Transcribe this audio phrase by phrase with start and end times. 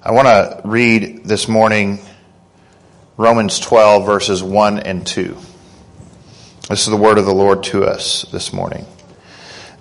[0.00, 1.98] I want to read this morning
[3.16, 5.36] Romans 12, verses 1 and 2.
[6.68, 8.86] This is the word of the Lord to us this morning.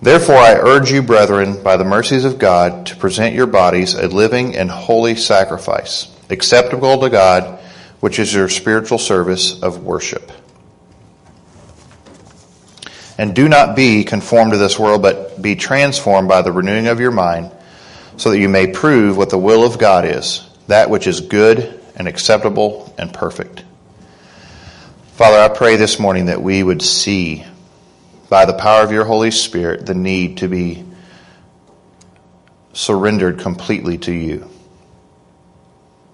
[0.02, 4.08] Therefore, I urge you, brethren, by the mercies of God, to present your bodies a
[4.08, 7.60] living and holy sacrifice, acceptable to God,
[8.00, 10.32] which is your spiritual service of worship.
[13.20, 17.00] And do not be conformed to this world, but be transformed by the renewing of
[17.00, 17.52] your mind
[18.18, 21.80] so that you may prove what the will of God is, that which is good
[21.96, 23.64] and acceptable and perfect.
[25.14, 27.46] Father, I pray this morning that we would see,
[28.30, 30.84] by the power of your Holy Spirit, the need to be
[32.74, 34.50] surrendered completely to you.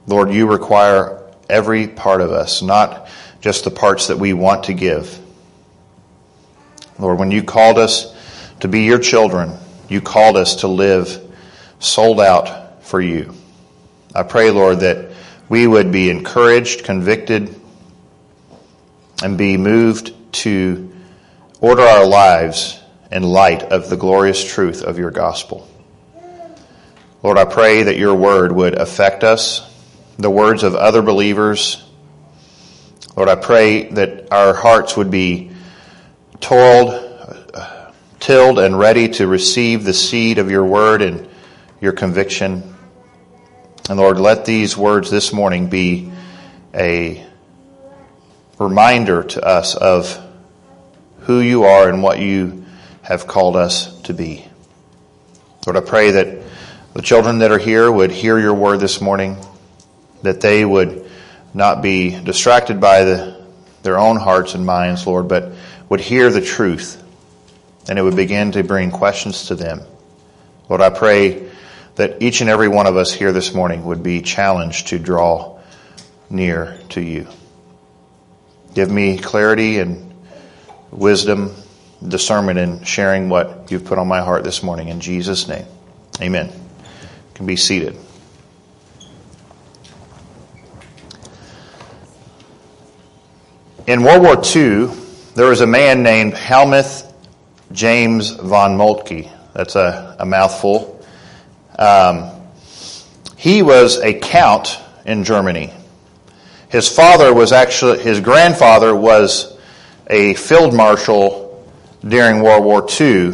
[0.08, 3.10] Lord, you require every part of us, not
[3.42, 5.20] just the parts that we want to give.
[7.00, 8.14] Lord, when you called us
[8.60, 9.58] to be your children,
[9.90, 11.23] you called us to live
[11.84, 13.34] sold out for you.
[14.16, 15.12] I pray, Lord, that
[15.50, 17.54] we would be encouraged, convicted,
[19.22, 20.92] and be moved to
[21.60, 22.80] order our lives
[23.12, 25.68] in light of the glorious truth of your gospel.
[27.22, 29.62] Lord, I pray that your word would affect us,
[30.18, 31.84] the words of other believers.
[33.16, 35.52] Lord, I pray that our hearts would be
[36.40, 37.00] toiled,
[38.20, 41.30] tilled, and ready to receive the seed of your word and
[41.84, 42.64] your conviction.
[43.90, 46.14] And Lord, let these words this morning be
[46.74, 47.22] a
[48.58, 50.18] reminder to us of
[51.24, 52.64] who you are and what you
[53.02, 54.48] have called us to be.
[55.68, 56.44] Lord, I pray that
[56.94, 59.36] the children that are here would hear your word this morning,
[60.22, 61.06] that they would
[61.54, 63.46] not be distracted by the,
[63.82, 65.52] their own hearts and minds, Lord, but
[65.90, 67.04] would hear the truth
[67.90, 69.82] and it would begin to bring questions to them.
[70.70, 71.50] Lord, I pray
[71.96, 75.60] that each and every one of us here this morning would be challenged to draw
[76.30, 77.28] near to you.
[78.74, 80.14] Give me clarity and
[80.90, 81.56] wisdom,
[82.06, 84.90] discernment in sharing what you've put on my heart this morning.
[84.90, 85.66] In Jesus' name,
[86.20, 86.48] amen.
[86.48, 87.96] You can be seated.
[93.86, 94.96] In World War II,
[95.36, 97.12] there was a man named Helmuth
[97.72, 99.30] James von Moltke.
[99.54, 100.93] That's a, a mouthful.
[101.78, 102.30] Um,
[103.36, 105.74] he was a count in Germany.
[106.70, 109.58] His father was actually, his grandfather was
[110.08, 111.68] a field marshal
[112.08, 113.34] during World War II,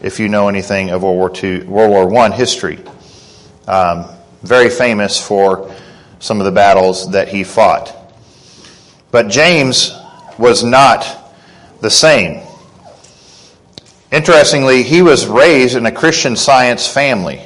[0.00, 2.78] if you know anything of World War II, World War I history.
[3.66, 4.06] Um,
[4.42, 5.74] very famous for
[6.18, 7.94] some of the battles that he fought.
[9.10, 9.96] But James
[10.38, 11.34] was not
[11.80, 12.46] the same.
[14.12, 17.42] Interestingly, he was raised in a Christian science family.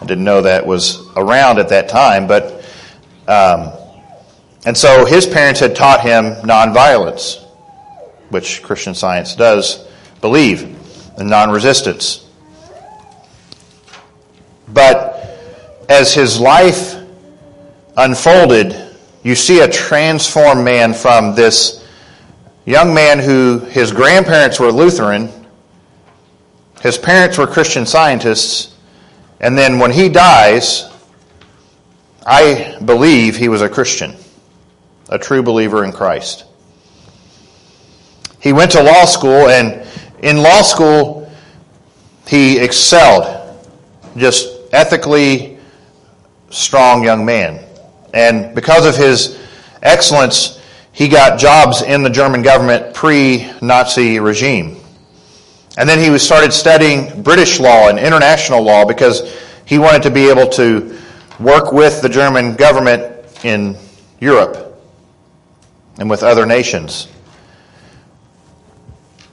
[0.00, 2.64] I didn't know that was around at that time, but
[3.26, 3.72] um,
[4.66, 7.42] and so his parents had taught him nonviolence,
[8.30, 9.86] which Christian Science does
[10.20, 10.62] believe,
[11.18, 12.28] and non-resistance.
[14.68, 15.38] But
[15.88, 16.96] as his life
[17.96, 18.76] unfolded,
[19.22, 21.84] you see a transformed man from this
[22.64, 25.30] young man who his grandparents were Lutheran,
[26.82, 28.75] his parents were Christian scientists,
[29.40, 30.90] and then when he dies,
[32.24, 34.16] I believe he was a Christian,
[35.08, 36.44] a true believer in Christ.
[38.40, 39.86] He went to law school, and
[40.22, 41.30] in law school,
[42.26, 43.32] he excelled.
[44.16, 45.58] Just ethically
[46.50, 47.64] strong young man.
[48.14, 49.38] And because of his
[49.82, 50.60] excellence,
[50.92, 54.75] he got jobs in the German government pre Nazi regime.
[55.76, 60.28] And then he started studying British law and international law because he wanted to be
[60.30, 60.98] able to
[61.38, 63.12] work with the German government
[63.44, 63.76] in
[64.20, 64.80] Europe
[65.98, 67.08] and with other nations.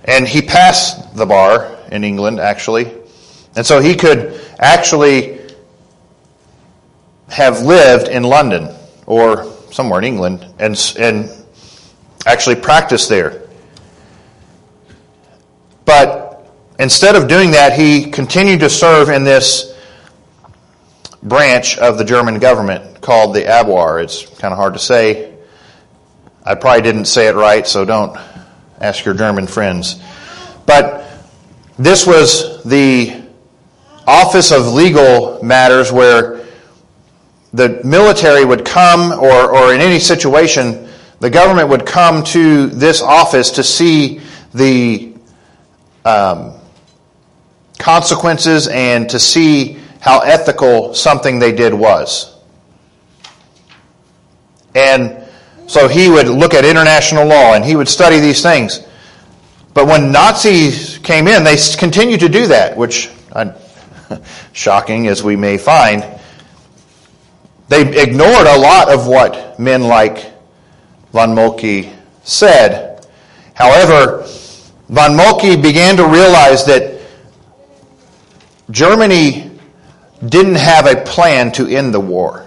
[0.06, 2.92] And he passed the bar in England, actually.
[3.56, 5.40] And so he could actually
[7.30, 8.70] have lived in London
[9.06, 11.30] or somewhere in England and, and
[12.26, 13.48] actually practice there.
[15.86, 16.23] But
[16.80, 19.78] Instead of doing that, he continued to serve in this
[21.22, 24.04] branch of the German government called the Abwehr.
[24.04, 25.36] It's kind of hard to say.
[26.44, 28.18] I probably didn't say it right, so don't
[28.80, 30.02] ask your German friends.
[30.66, 31.06] But
[31.78, 33.22] this was the
[34.08, 36.44] Office of Legal Matters where
[37.54, 40.90] the military would come, or, or in any situation,
[41.20, 44.22] the government would come to this office to see
[44.54, 45.14] the
[46.04, 46.56] um,
[47.80, 52.36] consequences and to see how ethical something they did was.
[54.76, 55.24] And
[55.68, 58.86] so he would look at international law and he would study these things.
[59.74, 63.54] But when Nazis came in, they continued to do that, which, uh,
[64.54, 66.06] shocking as we may find,
[67.70, 70.32] they ignored a lot of what men like
[71.12, 71.92] von Moltke
[72.24, 73.08] said.
[73.56, 74.24] However,
[74.90, 76.93] von Moltke began to realize that
[78.74, 79.52] Germany
[80.26, 82.44] didn't have a plan to end the war.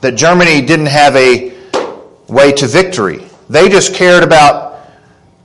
[0.00, 1.52] That Germany didn't have a
[2.28, 3.26] way to victory.
[3.50, 4.86] They just cared about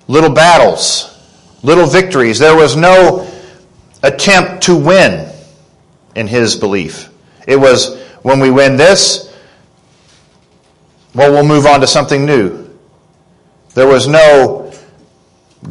[0.08, 1.18] little battles,
[1.64, 2.38] little victories.
[2.38, 3.28] There was no
[4.04, 5.34] attempt to win
[6.16, 7.10] in his belief.
[7.48, 9.36] It was when we win this,
[11.16, 12.70] well, we'll move on to something new.
[13.74, 14.72] There was no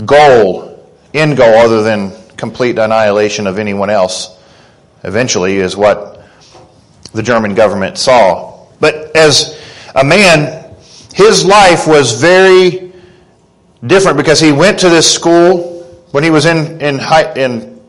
[0.04, 4.38] goal, end goal, other than complete annihilation of anyone else
[5.04, 6.24] eventually, is what
[7.12, 8.66] the German government saw.
[8.80, 9.60] But as
[9.94, 10.74] a man,
[11.14, 12.92] his life was very
[13.86, 17.80] different because he went to this school when he was in, in, high, in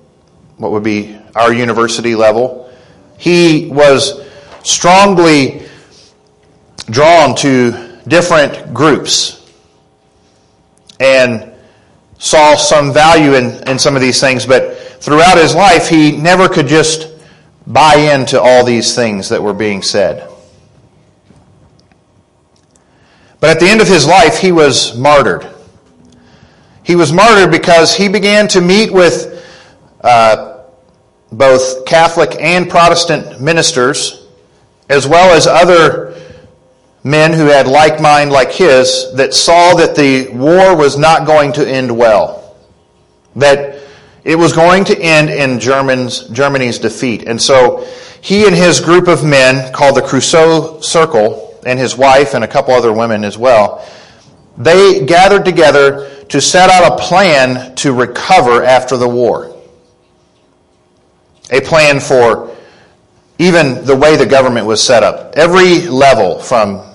[0.58, 2.72] what would be our university level.
[3.18, 4.26] He was
[4.64, 5.64] strongly
[6.90, 9.36] drawn to different groups
[11.00, 11.49] and
[12.20, 16.48] saw some value in, in some of these things, but throughout his life, he never
[16.48, 17.08] could just
[17.66, 20.30] buy into all these things that were being said.
[23.40, 25.48] But at the end of his life, he was martyred.
[26.84, 29.46] He was martyred because he began to meet with
[30.02, 30.64] uh,
[31.32, 34.28] both Catholic and Protestant ministers,
[34.90, 36.20] as well as other
[37.04, 41.54] men who had like mind like his, that saw that the war was not going
[41.54, 42.56] to end well.
[43.36, 43.80] That
[44.24, 47.28] it was going to end in Germans, Germany's defeat.
[47.28, 47.88] And so
[48.22, 52.48] he and his group of men, called the Kreisau Circle, and his wife and a
[52.48, 53.86] couple other women as well,
[54.58, 59.56] they gathered together to set out a plan to recover after the war.
[61.52, 62.56] A plan for
[63.40, 65.36] even the way the government was set up.
[65.38, 66.89] Every level, from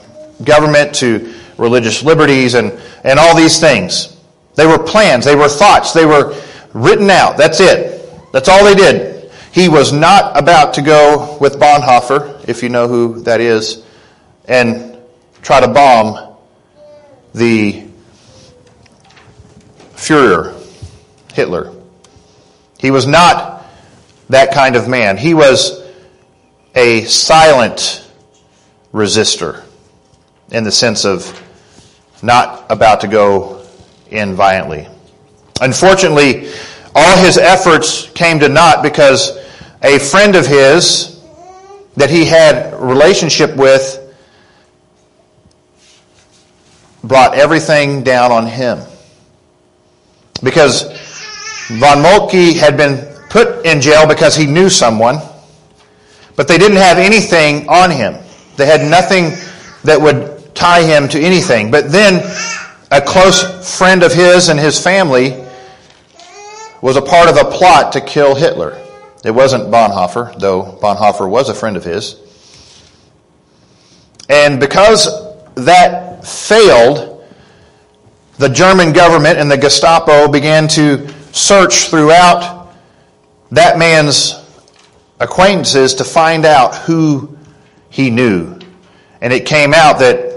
[0.44, 4.16] government to religious liberties and, and all these things.
[4.54, 6.34] They were plans, they were thoughts, they were
[6.72, 7.36] written out.
[7.36, 8.08] That's it.
[8.32, 9.30] That's all they did.
[9.52, 13.84] He was not about to go with Bonhoeffer, if you know who that is,
[14.46, 14.98] and
[15.42, 16.36] try to bomb
[17.34, 17.86] the
[19.94, 20.60] Fuhrer,
[21.32, 21.72] Hitler.
[22.78, 23.64] He was not
[24.28, 25.16] that kind of man.
[25.16, 25.82] He was
[26.74, 28.04] a silent
[28.92, 29.63] resistor
[30.54, 31.40] in the sense of
[32.22, 33.66] not about to go
[34.10, 34.88] in violently.
[35.60, 36.48] Unfortunately,
[36.94, 39.36] all his efforts came to naught because
[39.82, 41.20] a friend of his
[41.96, 44.00] that he had relationship with
[47.02, 48.78] brought everything down on him.
[50.42, 50.82] Because
[51.68, 52.98] von Moltke had been
[53.28, 55.18] put in jail because he knew someone,
[56.36, 58.14] but they didn't have anything on him.
[58.56, 59.32] They had nothing
[59.84, 61.70] that would tie him to anything.
[61.70, 62.22] But then
[62.90, 65.44] a close friend of his and his family
[66.80, 68.80] was a part of a plot to kill Hitler.
[69.24, 72.20] It wasn't Bonhoeffer, though Bonhoeffer was a friend of his.
[74.28, 75.08] And because
[75.54, 77.24] that failed,
[78.38, 82.74] the German government and the Gestapo began to search throughout
[83.50, 84.42] that man's
[85.20, 87.36] acquaintances to find out who
[87.90, 88.58] he knew.
[89.20, 90.33] And it came out that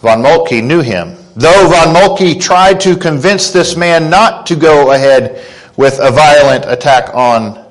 [0.00, 1.16] von Moltke knew him.
[1.36, 6.64] Though von Moltke tried to convince this man not to go ahead with a violent
[6.66, 7.64] attack on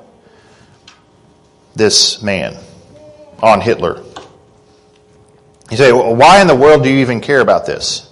[1.76, 2.58] this man,
[3.42, 4.04] on Hitler.
[5.70, 8.10] You say, well, why in the world do you even care about this?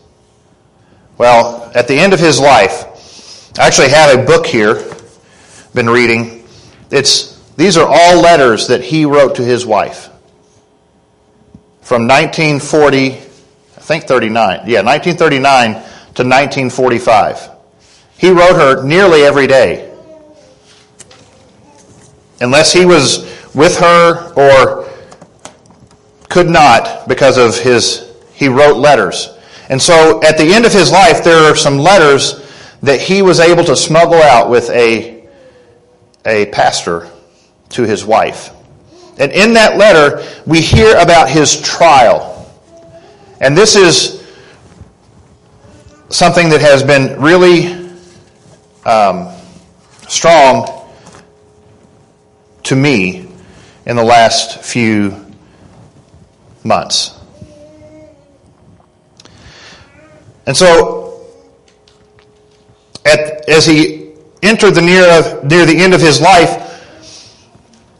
[1.18, 4.84] Well, at the end of his life, I actually have a book here,
[5.74, 6.48] been reading.
[6.92, 10.10] It's, these are all letters that he wrote to his wife
[11.82, 13.27] from 1940
[13.88, 14.64] think 39.
[14.68, 17.50] Yeah, 1939 to 1945.
[18.18, 19.90] He wrote her nearly every day.
[22.42, 23.20] Unless he was
[23.56, 24.90] with her or
[26.30, 29.30] could not because of his, he wrote letters.
[29.70, 32.44] And so at the end of his life, there are some letters
[32.84, 35.26] that he was able to smuggle out with a,
[36.26, 37.08] a pastor
[37.70, 38.52] to his wife.
[39.18, 42.37] And in that letter, we hear about his trial.
[43.40, 44.26] And this is
[46.10, 47.74] something that has been really
[48.86, 49.32] um,
[50.08, 50.86] strong
[52.64, 53.30] to me
[53.86, 55.26] in the last few
[56.64, 57.18] months.
[60.46, 61.26] And so,
[63.06, 66.77] at, as he entered the near, near the end of his life,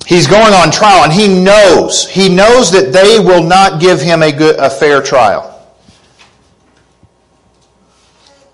[0.08, 4.24] he's going on trial, and he knows, he knows that they will not give him
[4.24, 5.54] a, good, a fair trial.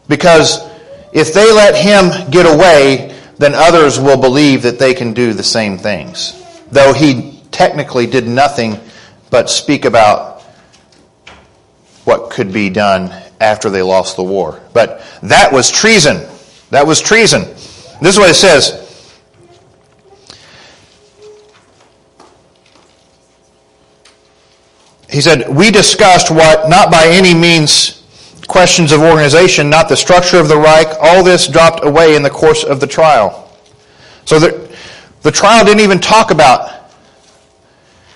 [0.07, 0.67] Because
[1.13, 5.43] if they let him get away, then others will believe that they can do the
[5.43, 6.39] same things.
[6.72, 8.79] Though he technically did nothing
[9.29, 10.41] but speak about
[12.03, 14.62] what could be done after they lost the war.
[14.74, 16.22] But that was treason.
[16.72, 17.43] That was treason.
[18.01, 18.83] This is what it says.
[25.13, 28.03] He said, We discussed what, not by any means
[28.48, 30.88] questions of organization, not the structure of the Reich.
[31.00, 33.55] All this dropped away in the course of the trial.
[34.25, 34.75] So the,
[35.22, 36.89] the trial didn't even talk about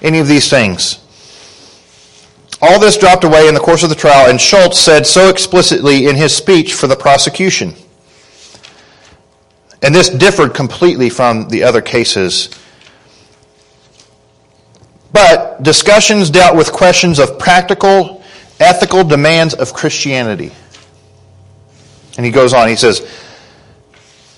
[0.02, 1.00] any of these things.
[2.64, 6.08] All this dropped away in the course of the trial, and Schultz said so explicitly
[6.08, 7.76] in his speech for the prosecution.
[9.84, 12.50] And this differed completely from the other cases.
[15.18, 18.22] But discussions dealt with questions of practical,
[18.60, 20.52] ethical demands of Christianity.
[22.18, 23.02] And he goes on, he says,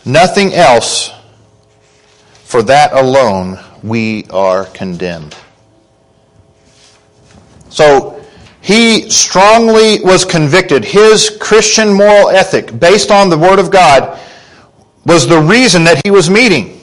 [0.06, 1.12] Nothing else,
[2.46, 5.36] for that alone we are condemned.
[7.68, 8.26] So
[8.62, 10.86] he strongly was convicted.
[10.86, 14.18] His Christian moral ethic, based on the Word of God,
[15.06, 16.79] was the reason that he was meeting.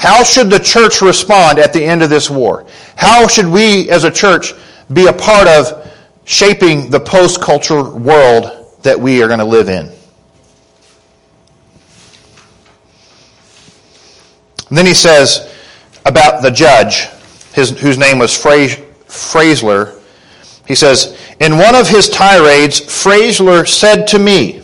[0.00, 2.64] How should the church respond at the end of this war?
[2.96, 4.54] How should we as a church
[4.90, 9.68] be a part of shaping the post culture world that we are going to live
[9.68, 9.92] in?
[14.70, 15.54] And then he says
[16.06, 17.08] about the judge,
[17.52, 20.00] his, whose name was Freisler,
[20.66, 24.59] he says, In one of his tirades, Freisler said to me,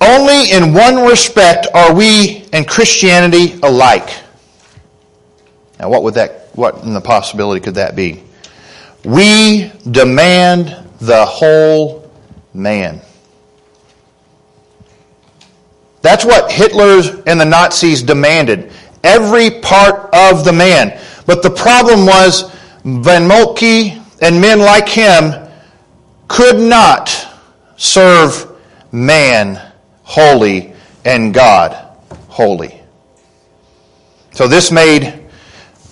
[0.00, 4.10] Only in one respect are we and Christianity alike.
[5.78, 8.22] Now, what would that, what in the possibility could that be?
[9.04, 12.10] We demand the whole
[12.52, 13.00] man.
[16.02, 18.72] That's what Hitler and the Nazis demanded.
[19.02, 20.98] Every part of the man.
[21.26, 22.50] But the problem was
[22.84, 25.32] von Moltke and men like him
[26.28, 27.26] could not
[27.76, 28.52] serve
[28.92, 29.60] man
[30.06, 30.72] wholly
[31.04, 31.72] and God
[32.28, 32.80] wholly.
[34.32, 35.24] So this made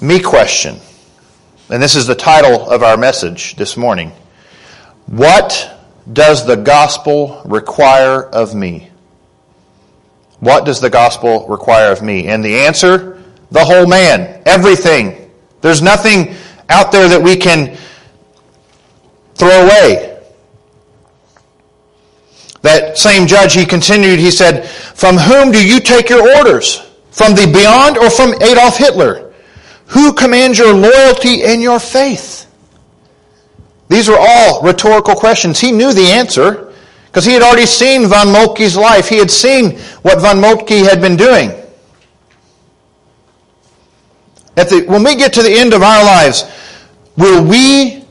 [0.00, 0.76] me question,
[1.68, 4.12] and this is the title of our message this morning.
[5.06, 5.71] What
[6.11, 8.90] does the gospel require of me?
[10.38, 12.28] What does the gospel require of me?
[12.28, 15.30] And the answer, the whole man, everything.
[15.61, 16.35] There's nothing
[16.68, 17.76] out there that we can
[19.35, 20.13] throw away.
[22.64, 26.78] That same judge, he continued, he said, From whom do you take your orders?
[27.11, 29.35] From the beyond or from Adolf Hitler?
[29.88, 32.50] Who commands your loyalty and your faith?
[33.90, 35.61] These were all rhetorical questions.
[35.61, 36.73] He knew the answer
[37.04, 39.11] because he had already seen von Moltke's life.
[39.11, 41.50] He had seen what von Moltke had been doing.
[44.54, 46.50] The, when we get to the end of our lives,
[47.18, 48.06] will we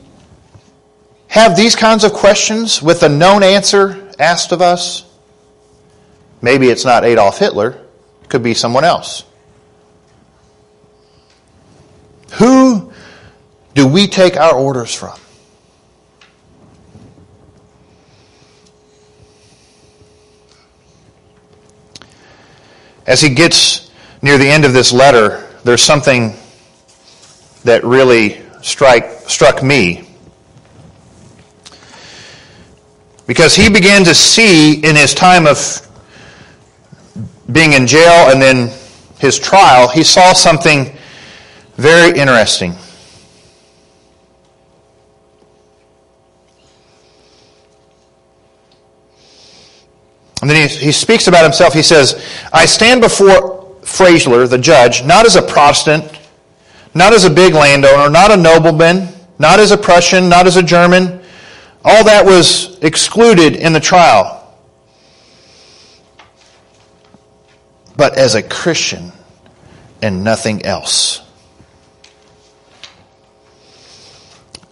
[1.26, 5.04] have these kinds of questions with a known answer asked of us?
[6.42, 7.70] Maybe it's not Adolf Hitler,
[8.22, 9.24] it could be someone else.
[12.32, 12.92] Who
[13.74, 15.18] do we take our orders from?
[23.06, 23.90] As he gets
[24.22, 26.34] near the end of this letter, there's something
[27.64, 30.03] that really strike, struck me
[33.26, 35.80] Because he began to see in his time of
[37.50, 38.70] being in jail and then
[39.18, 40.94] his trial, he saw something
[41.76, 42.74] very interesting.
[50.42, 51.72] And then he, he speaks about himself.
[51.72, 56.04] He says, I stand before Freisler, the judge, not as a Protestant,
[56.94, 60.62] not as a big landowner, not a nobleman, not as a Prussian, not as a
[60.62, 61.23] German,
[61.84, 64.40] all that was excluded in the trial.
[67.96, 69.12] But as a Christian
[70.00, 71.20] and nothing else.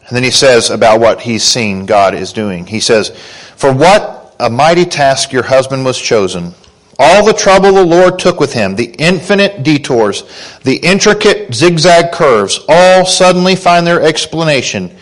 [0.08, 2.66] And then he says about what he's seen God is doing.
[2.66, 3.10] He says,
[3.56, 6.54] For what a mighty task your husband was chosen,
[6.98, 10.24] All the trouble the Lord took with him, the infinite detours,
[10.64, 14.94] the intricate zigzag curves, all suddenly find their explanation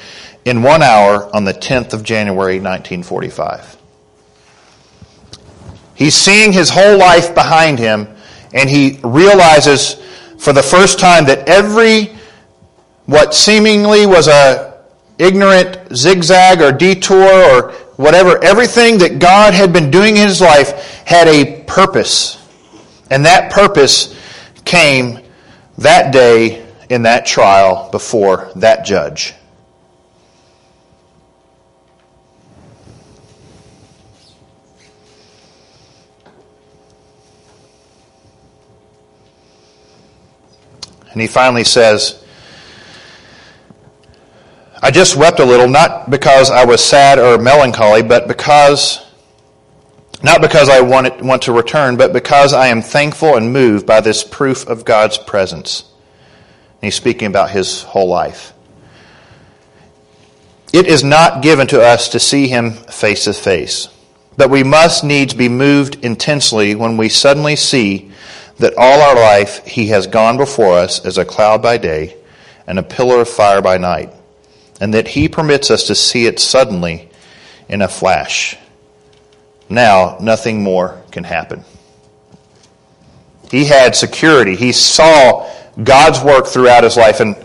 [0.44, 3.76] in one hour on the 10th of January 1945.
[5.94, 8.08] He's seeing his whole life behind him,
[8.54, 10.00] and he realizes
[10.38, 12.16] for the first time that every
[13.04, 14.70] what seemingly was a
[15.18, 21.04] ignorant zigzag or detour or whatever, everything that God had been doing in his life
[21.04, 22.38] had a purpose.
[23.10, 24.16] And that purpose
[24.64, 25.18] came
[25.76, 29.34] that day in that trial before that judge.
[41.12, 42.22] And he finally says,
[44.82, 49.04] I just wept a little, not because I was sad or melancholy, but because,
[50.22, 54.00] not because I want, want to return, but because I am thankful and moved by
[54.00, 55.82] this proof of God's presence.
[56.80, 58.54] And he's speaking about his whole life.
[60.72, 63.88] It is not given to us to see him face to face,
[64.36, 68.12] but we must needs be moved intensely when we suddenly see
[68.60, 72.16] that all our life he has gone before us as a cloud by day
[72.66, 74.12] and a pillar of fire by night,
[74.80, 77.08] and that he permits us to see it suddenly
[77.68, 78.56] in a flash.
[79.68, 81.64] Now, nothing more can happen.
[83.50, 84.56] He had security.
[84.56, 85.50] He saw
[85.82, 87.20] God's work throughout his life.
[87.20, 87.36] And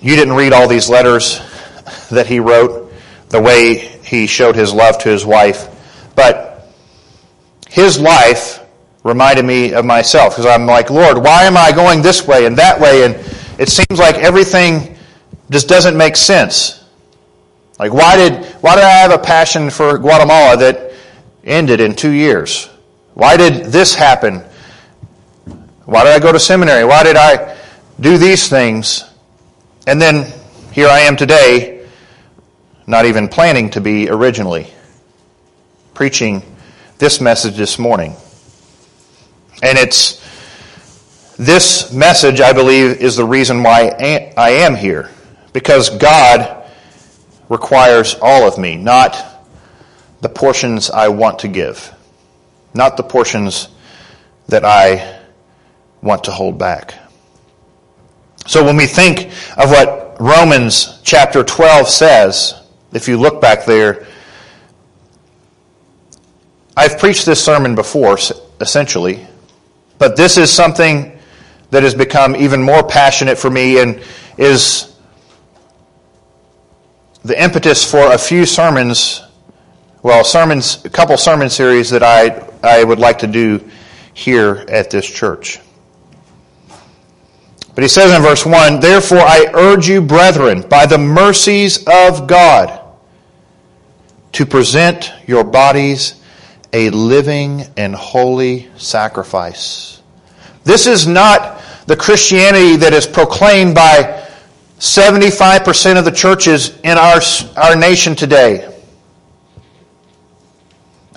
[0.00, 1.40] you didn't read all these letters
[2.10, 2.92] that he wrote,
[3.30, 5.68] the way he showed his love to his wife.
[6.14, 6.68] But
[7.68, 8.61] his life
[9.04, 12.56] reminded me of myself because I'm like, Lord, why am I going this way and
[12.58, 13.04] that way?
[13.04, 13.14] And
[13.58, 14.96] it seems like everything
[15.50, 16.84] just doesn't make sense.
[17.78, 20.92] Like, why did, why did I have a passion for Guatemala that
[21.44, 22.68] ended in two years?
[23.14, 24.44] Why did this happen?
[25.84, 26.84] Why did I go to seminary?
[26.84, 27.56] Why did I
[27.98, 29.04] do these things?
[29.86, 30.32] And then
[30.72, 31.86] here I am today,
[32.86, 34.72] not even planning to be originally,
[35.92, 36.42] preaching
[36.98, 38.14] this message this morning.
[39.62, 40.20] And it's
[41.36, 43.88] this message, I believe, is the reason why
[44.36, 45.08] I am here.
[45.52, 46.68] Because God
[47.48, 49.46] requires all of me, not
[50.20, 51.92] the portions I want to give,
[52.74, 53.68] not the portions
[54.48, 55.20] that I
[56.00, 56.94] want to hold back.
[58.46, 62.54] So when we think of what Romans chapter 12 says,
[62.92, 64.06] if you look back there,
[66.76, 68.18] I've preached this sermon before,
[68.60, 69.26] essentially,
[70.02, 71.16] but this is something
[71.70, 74.02] that has become even more passionate for me and
[74.36, 74.98] is
[77.22, 79.22] the impetus for a few sermons,
[80.02, 83.64] well, sermons, a couple sermon series that I, I would like to do
[84.12, 85.60] here at this church.
[87.76, 92.26] But he says in verse 1 Therefore I urge you, brethren, by the mercies of
[92.26, 92.80] God,
[94.32, 96.20] to present your bodies
[96.72, 99.91] a living and holy sacrifice.
[100.64, 104.22] This is not the Christianity that is proclaimed by
[104.78, 107.20] 75% of the churches in our,
[107.56, 108.68] our nation today.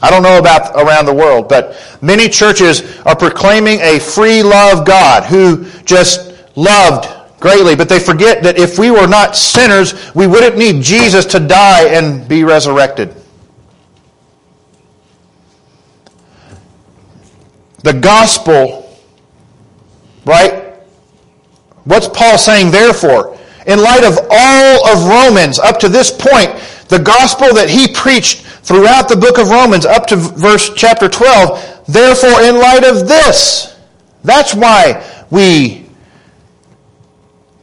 [0.02, 4.86] I don't know about around the world, but many churches are proclaiming a free love
[4.86, 7.08] God who just loved
[7.40, 11.40] greatly, but they forget that if we were not sinners, we wouldn't need Jesus to
[11.40, 13.16] die and be resurrected.
[17.84, 18.85] The gospel,
[20.26, 20.74] right?
[21.86, 23.38] What's Paul saying therefore?
[23.68, 26.52] In light of all of Romans up to this point,
[26.90, 31.86] the gospel that he preached throughout the book of Romans up to verse chapter 12,
[31.88, 33.80] therefore in light of this,
[34.24, 35.86] that's why we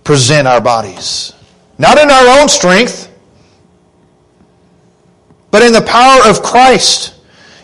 [0.05, 1.35] present our bodies.
[1.79, 3.09] Not in our own strength,
[5.51, 7.14] but in the power of Christ,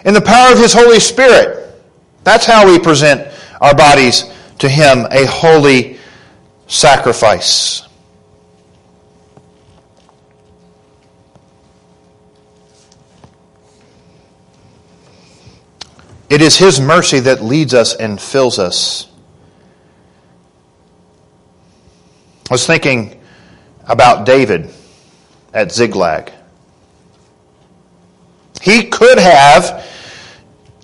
[0.05, 1.75] in the power of His Holy Spirit.
[2.25, 3.27] That's how we present
[3.61, 5.99] our bodies to Him, a holy
[6.67, 7.83] sacrifice.
[16.29, 19.09] It is His mercy that leads us and fills us.
[22.51, 23.21] I was thinking
[23.87, 24.71] about David
[25.55, 26.33] at Ziklag.
[28.61, 29.87] He could have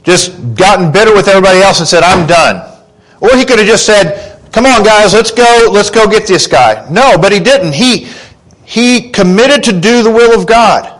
[0.02, 2.73] just gotten bitter with everybody else and said, I'm done.
[3.20, 6.46] Or he could have just said, come on guys, let's go, let's go get this
[6.46, 6.86] guy.
[6.90, 7.74] No, but he didn't.
[7.74, 8.08] He,
[8.64, 10.90] he committed to do the will of God.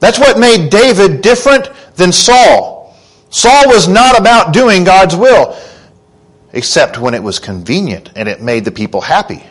[0.00, 2.94] That's what made David different than Saul.
[3.30, 5.56] Saul was not about doing God's will,
[6.52, 9.42] except when it was convenient and it made the people happy.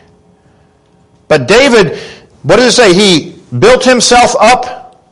[1.28, 1.98] But David,
[2.42, 2.94] what does it say?
[2.94, 5.04] He built himself up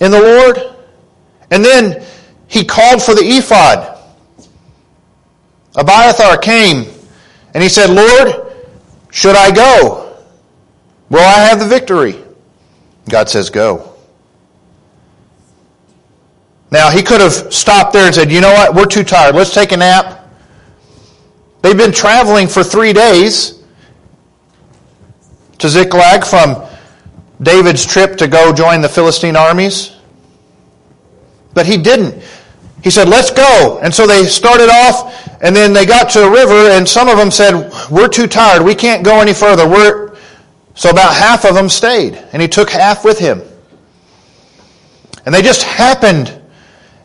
[0.00, 0.76] in the Lord,
[1.50, 2.04] and then
[2.48, 3.91] he called for the ephod.
[5.74, 6.86] Abiathar came
[7.54, 8.52] and he said, Lord,
[9.10, 10.16] should I go?
[11.08, 12.22] Will I have the victory?
[13.08, 13.92] God says, Go.
[16.70, 18.74] Now, he could have stopped there and said, You know what?
[18.74, 19.34] We're too tired.
[19.34, 20.26] Let's take a nap.
[21.60, 23.62] They've been traveling for three days
[25.58, 26.66] to Ziklag from
[27.42, 29.94] David's trip to go join the Philistine armies.
[31.54, 32.24] But he didn't.
[32.82, 33.78] He said, Let's go.
[33.82, 37.16] And so they started off, and then they got to a river, and some of
[37.16, 38.62] them said, We're too tired.
[38.62, 39.68] We can't go any further.
[39.68, 40.12] We're...
[40.74, 43.42] So about half of them stayed, and he took half with him.
[45.26, 46.38] And they just happened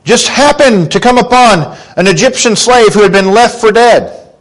[0.07, 4.33] just happened to come upon an Egyptian slave who had been left for dead.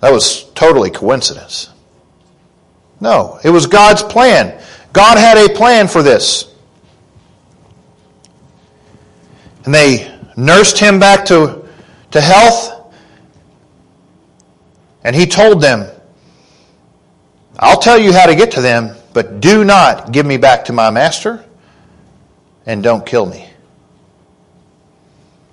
[0.00, 1.68] That was totally coincidence.
[2.98, 4.58] No, it was God's plan.
[4.94, 6.50] God had a plan for this.
[9.66, 11.68] And they nursed him back to,
[12.12, 12.94] to health.
[15.04, 15.90] And he told them,
[17.58, 20.72] I'll tell you how to get to them, but do not give me back to
[20.72, 21.44] my master
[22.64, 23.48] and don't kill me.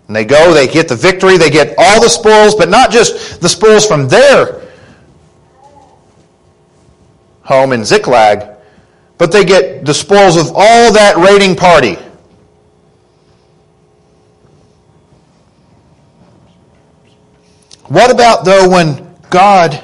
[0.08, 3.42] And they go, they get the victory, they get all the spoils, but not just
[3.42, 4.62] the spoils from their
[7.42, 8.58] home in Ziklag,
[9.18, 11.98] but they get the spoils of all that raiding party.
[17.88, 19.82] What about, though, when God's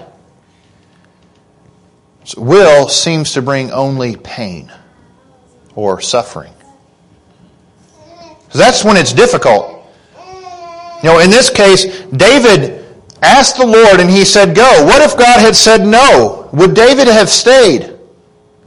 [2.38, 4.72] will seems to bring only pain
[5.76, 6.54] or suffering?
[8.54, 9.86] That's when it's difficult.
[11.04, 12.86] You know, in this case, David
[13.22, 14.86] asked the Lord and he said, Go.
[14.86, 16.50] What if God had said no?
[16.54, 17.98] Would David have stayed?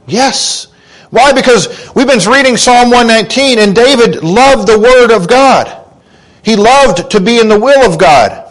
[0.07, 0.67] Yes.
[1.09, 1.33] Why?
[1.33, 5.85] Because we've been reading Psalm 119 and David loved the Word of God.
[6.43, 8.42] He loved to be in the will of God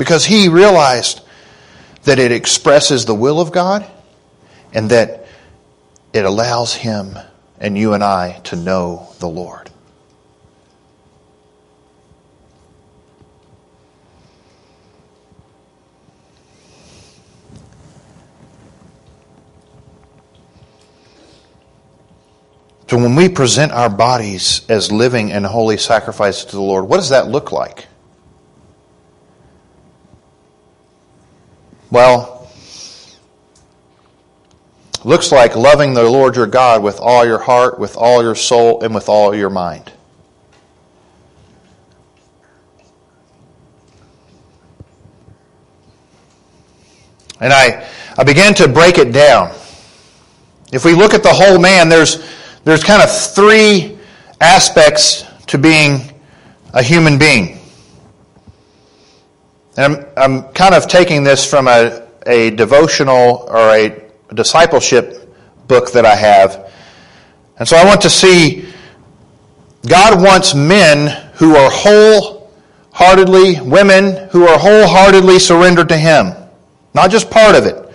[0.00, 1.20] because he realized
[2.04, 3.84] that it expresses the will of God
[4.72, 5.26] and that
[6.14, 7.18] it allows him
[7.58, 9.70] and you and I to know the Lord.
[22.88, 26.96] So when we present our bodies as living and holy sacrifices to the Lord, what
[26.96, 27.89] does that look like?
[31.90, 32.48] Well,
[35.04, 38.82] looks like loving the Lord your God with all your heart, with all your soul,
[38.82, 39.92] and with all your mind.
[47.40, 49.50] And I, I began to break it down.
[50.72, 52.22] If we look at the whole man, there's
[52.64, 53.98] there's kind of three
[54.40, 56.12] aspects to being
[56.74, 57.59] a human being.
[59.80, 65.34] And I'm, I'm kind of taking this from a, a devotional or a discipleship
[65.68, 66.70] book that I have.
[67.58, 68.68] And so I want to see
[69.88, 76.34] God wants men who are wholeheartedly, women who are wholeheartedly surrendered to Him.
[76.92, 77.90] Not just part of it.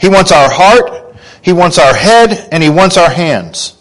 [0.00, 3.76] He wants our heart, He wants our head, and He wants our hands.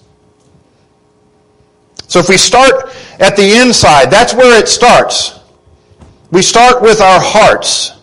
[2.07, 5.36] So if we start at the inside, that's where it starts.
[6.31, 7.93] We start with our hearts.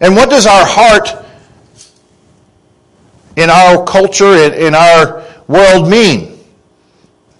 [0.00, 1.10] And what does our heart
[3.36, 6.38] in our culture, in our world mean?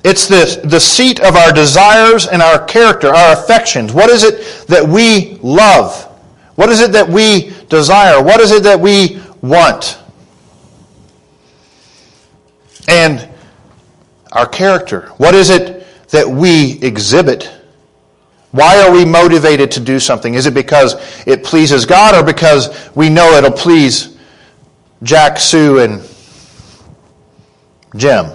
[0.03, 3.93] It's the, the seat of our desires and our character, our affections.
[3.93, 6.05] What is it that we love?
[6.55, 8.23] What is it that we desire?
[8.23, 9.99] What is it that we want?
[12.89, 13.29] And
[14.33, 15.09] our character.
[15.19, 17.60] What is it that we exhibit?
[18.53, 20.35] Why are we motivated to do something?
[20.35, 24.17] Is it because it pleases God or because we know it'll please
[25.03, 26.03] Jack, Sue, and
[27.97, 28.27] Jim?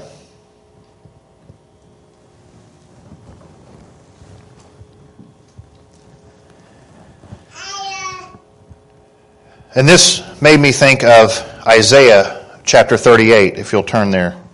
[9.76, 14.45] And this made me think of Isaiah chapter 38, if you'll turn there.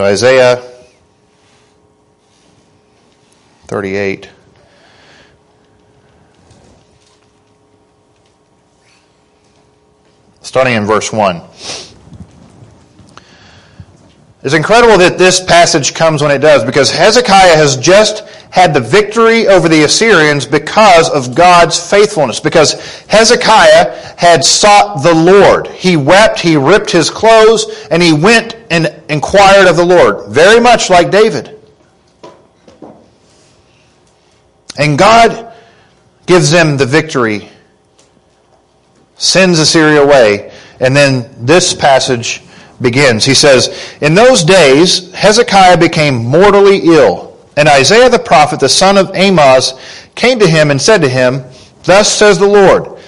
[0.00, 0.56] So, Isaiah
[3.66, 4.30] 38.
[10.40, 11.42] Starting in verse 1.
[14.42, 18.80] It's incredible that this passage comes when it does because Hezekiah has just had the
[18.80, 22.40] victory over the Assyrians because of God's faithfulness.
[22.40, 25.66] Because Hezekiah had sought the Lord.
[25.68, 30.28] He wept, he ripped his clothes, and he went and inquired of the Lord.
[30.28, 31.58] Very much like David.
[34.78, 35.52] And God
[36.24, 37.50] gives them the victory,
[39.16, 42.42] sends Assyria away, and then this passage
[42.80, 43.24] begins.
[43.24, 48.96] He says, In those days, Hezekiah became mortally ill, and Isaiah the prophet, the son
[48.96, 49.78] of Amoz,
[50.14, 51.44] came to him and said to him,
[51.84, 52.98] Thus says the Lord,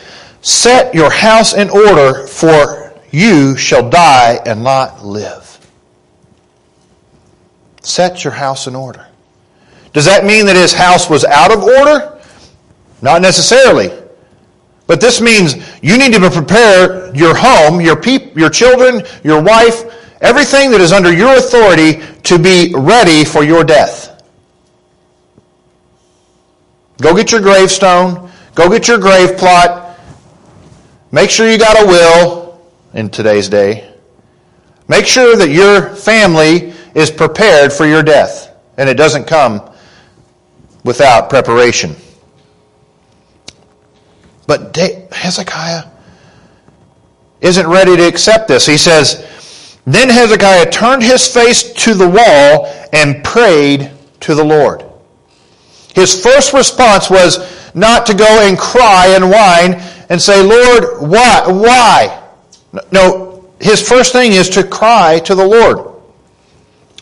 [0.43, 5.49] Set your house in order, for you shall die and not live.
[7.83, 9.07] Set your house in order.
[9.93, 12.21] Does that mean that his house was out of order?
[13.03, 14.02] Not necessarily.
[14.87, 19.85] But this means you need to prepare your home, your peop- your children, your wife,
[20.21, 24.23] everything that is under your authority to be ready for your death.
[27.01, 29.99] Go get your gravestone, go get your grave plot.
[31.11, 32.61] Make sure you got a will
[32.95, 33.92] in today's day.
[34.88, 39.68] Make sure that your family is prepared for your death and it doesn't come
[40.85, 41.97] without preparation.
[44.46, 45.85] But Hezekiah
[47.40, 48.66] isn't ready to accept this.
[48.66, 54.85] He says, Then Hezekiah turned his face to the wall and prayed to the Lord.
[55.94, 59.74] His first response was not to go and cry and whine
[60.09, 61.44] and say, Lord, why?
[61.46, 62.22] Why?
[62.90, 65.92] No, his first thing is to cry to the Lord.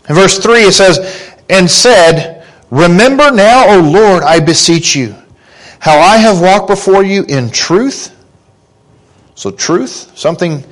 [0.09, 5.15] In verse 3 it says, And said, Remember now, O Lord, I beseech you
[5.81, 8.15] how I have walked before you in truth.
[9.33, 10.63] So, truth, something,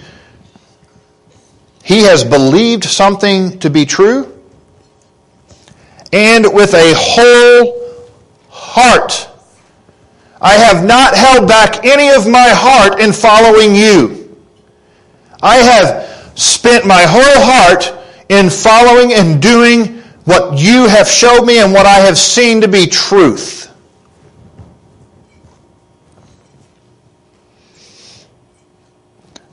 [1.84, 4.32] he has believed something to be true,
[6.13, 8.06] and with a whole
[8.52, 9.28] heart.
[10.39, 14.38] I have not held back any of my heart in following you.
[15.41, 17.91] I have spent my whole heart
[18.30, 22.67] in following and doing what you have showed me and what I have seen to
[22.67, 23.59] be truth.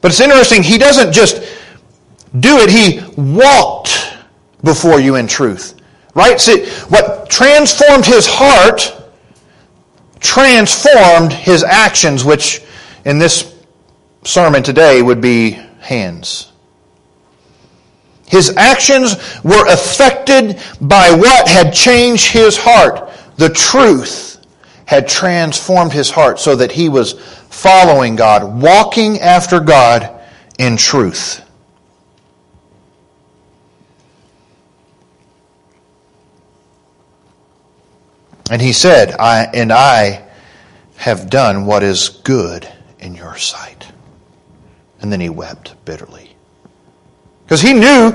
[0.07, 1.43] But it's interesting, he doesn't just
[2.39, 4.15] do it, he walked
[4.63, 5.81] before you in truth.
[6.15, 6.41] Right?
[6.41, 8.95] See, what transformed his heart
[10.21, 12.63] transformed his actions, which
[13.05, 13.53] in this
[14.23, 16.53] sermon today would be hands.
[18.29, 23.11] His actions were affected by what had changed his heart.
[23.39, 24.41] The truth
[24.85, 30.11] had transformed his heart so that he was following God, walking after God
[30.59, 31.43] in truth.
[38.51, 40.25] And he said, I, and I
[40.97, 43.91] have done what is good in your sight.
[45.01, 46.37] And then he wept bitterly.
[47.45, 48.13] Because he knew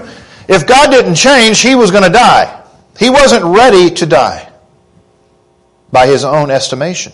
[0.47, 2.63] if God didn't change, he was going to die.
[2.99, 4.51] He wasn't ready to die
[5.91, 7.13] by his own estimation.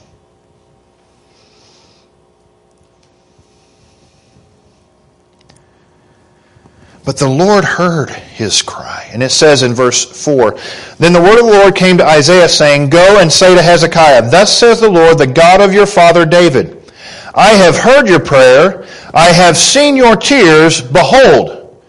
[7.08, 9.10] But the Lord heard his cry.
[9.14, 10.58] And it says in verse 4
[11.00, 14.30] Then the word of the Lord came to Isaiah, saying, Go and say to Hezekiah,
[14.30, 16.92] Thus says the Lord, the God of your father David,
[17.34, 20.82] I have heard your prayer, I have seen your tears.
[20.82, 21.82] Behold,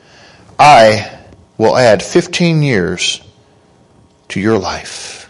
[0.57, 1.19] I
[1.57, 3.21] will add 15 years
[4.29, 5.29] to your life.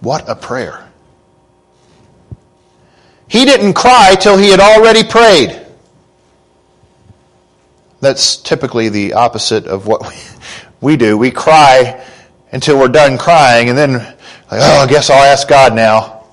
[0.00, 0.81] What a prayer.
[3.32, 5.58] He didn't cry till he had already prayed.
[8.02, 10.02] That's typically the opposite of what
[10.82, 11.16] we, do.
[11.16, 12.04] We cry
[12.52, 16.26] until we're done crying and then, like, oh, I guess I'll ask God now.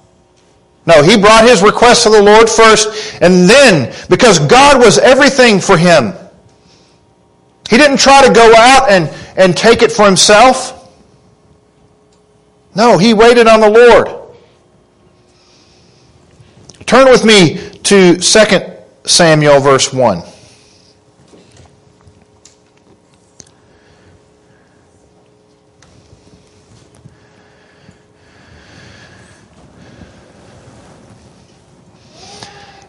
[0.86, 5.62] No, he brought his request to the Lord first and then, because God was everything
[5.62, 6.12] for him,
[7.70, 10.92] he didn't try to go out and, and take it for himself.
[12.76, 14.19] No, he waited on the Lord.
[16.90, 18.20] Turn with me to 2
[19.06, 20.24] Samuel, verse 1.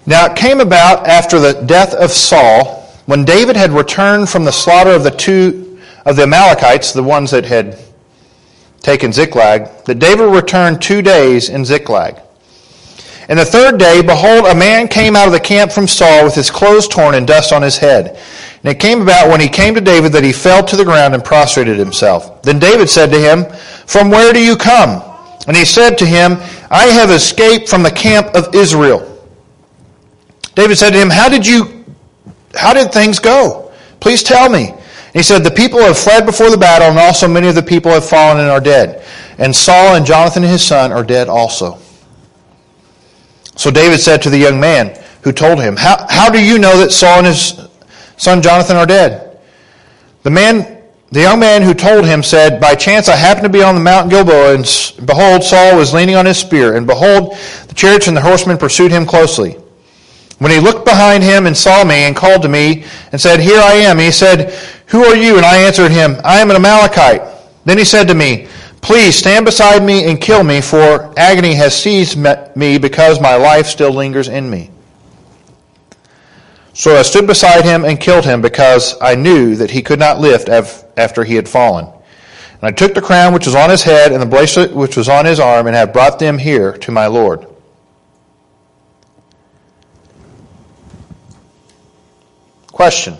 [0.06, 4.50] Now it came about after the death of Saul, when David had returned from the
[4.50, 7.78] slaughter of the two of the Amalekites, the ones that had
[8.80, 12.18] taken Ziklag, that David returned two days in Ziklag.
[13.30, 16.34] And the third day, behold, a man came out of the camp from Saul with
[16.34, 18.18] his clothes torn and dust on his head.
[18.64, 21.14] And it came about when he came to David that he fell to the ground
[21.14, 22.42] and prostrated himself.
[22.42, 23.44] Then David said to him,
[23.86, 25.00] From where do you come?
[25.46, 26.38] And he said to him,
[26.72, 29.06] I have escaped from the camp of Israel.
[30.56, 31.84] David said to him, How did you,
[32.56, 33.70] how did things go?
[34.00, 34.70] Please tell me.
[34.70, 37.62] And he said, The people have fled before the battle, and also many of the
[37.62, 39.04] people have fallen and are dead.
[39.38, 41.78] And Saul and Jonathan and his son are dead also.
[43.60, 46.78] So David said to the young man who told him, How, how do you know
[46.78, 47.60] that Saul and his
[48.16, 49.38] son Jonathan are dead?
[50.22, 53.62] The man, the young man who told him said, By chance I happened to be
[53.62, 54.64] on the Mount Gilboa, and
[55.06, 57.36] behold, Saul was leaning on his spear, and behold,
[57.68, 59.58] the chariots and the horsemen pursued him closely.
[60.38, 63.60] When he looked behind him and saw me and called to me and said, Here
[63.60, 64.54] I am, he said,
[64.86, 65.36] Who are you?
[65.36, 67.20] And I answered him, I am an Amalekite.
[67.66, 68.48] Then he said to me,
[68.80, 72.18] Please stand beside me and kill me, for agony has seized
[72.56, 74.70] me because my life still lingers in me.
[76.72, 80.18] So I stood beside him and killed him because I knew that he could not
[80.18, 81.84] lift after he had fallen.
[81.84, 85.08] And I took the crown which was on his head and the bracelet which was
[85.08, 87.46] on his arm and have brought them here to my Lord.
[92.68, 93.16] Question.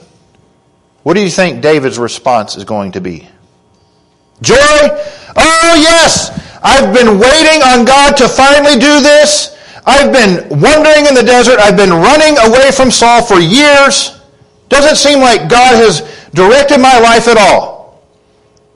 [1.02, 3.28] What do you think David's response is going to be?
[4.42, 4.88] Joy?
[5.36, 6.30] Oh, yes!
[6.62, 9.56] I've been waiting on God to finally do this.
[9.86, 11.58] I've been wandering in the desert.
[11.58, 14.20] I've been running away from Saul for years.
[14.68, 16.00] Doesn't seem like God has
[16.34, 18.04] directed my life at all.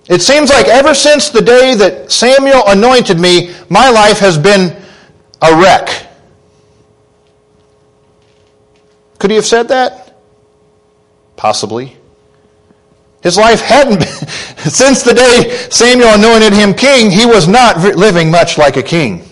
[0.08, 4.76] It seems like ever since the day that Samuel anointed me, my life has been
[5.40, 6.08] a wreck.
[9.18, 10.18] Could he have said that?
[11.36, 11.96] Possibly.
[13.24, 14.08] His life hadn't been,
[14.70, 19.24] since the day Samuel anointed him king, he was not living much like a king.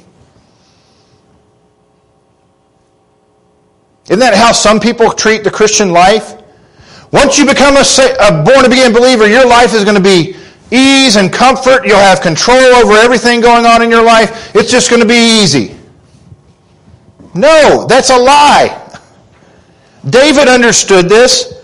[4.06, 6.42] Isn't that how some people treat the Christian life?
[7.12, 7.84] Once you become a,
[8.20, 10.36] a born again believer, your life is going to be
[10.70, 11.86] ease and comfort.
[11.86, 14.56] You'll have control over everything going on in your life.
[14.56, 15.76] It's just going to be easy.
[17.34, 18.78] No, that's a lie.
[20.08, 21.61] David understood this.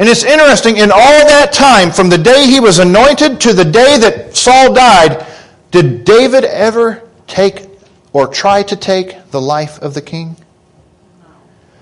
[0.00, 3.66] And it's interesting, in all that time, from the day he was anointed to the
[3.66, 5.26] day that Saul died,
[5.70, 7.68] did David ever take
[8.14, 10.36] or try to take the life of the king?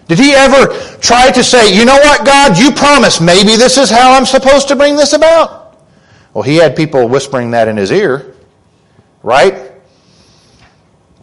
[0.08, 0.66] Did he ever
[0.98, 4.66] try to say, you know what, God, you promised maybe this is how I'm supposed
[4.66, 5.78] to bring this about?
[6.34, 8.34] Well, he had people whispering that in his ear,
[9.22, 9.70] right?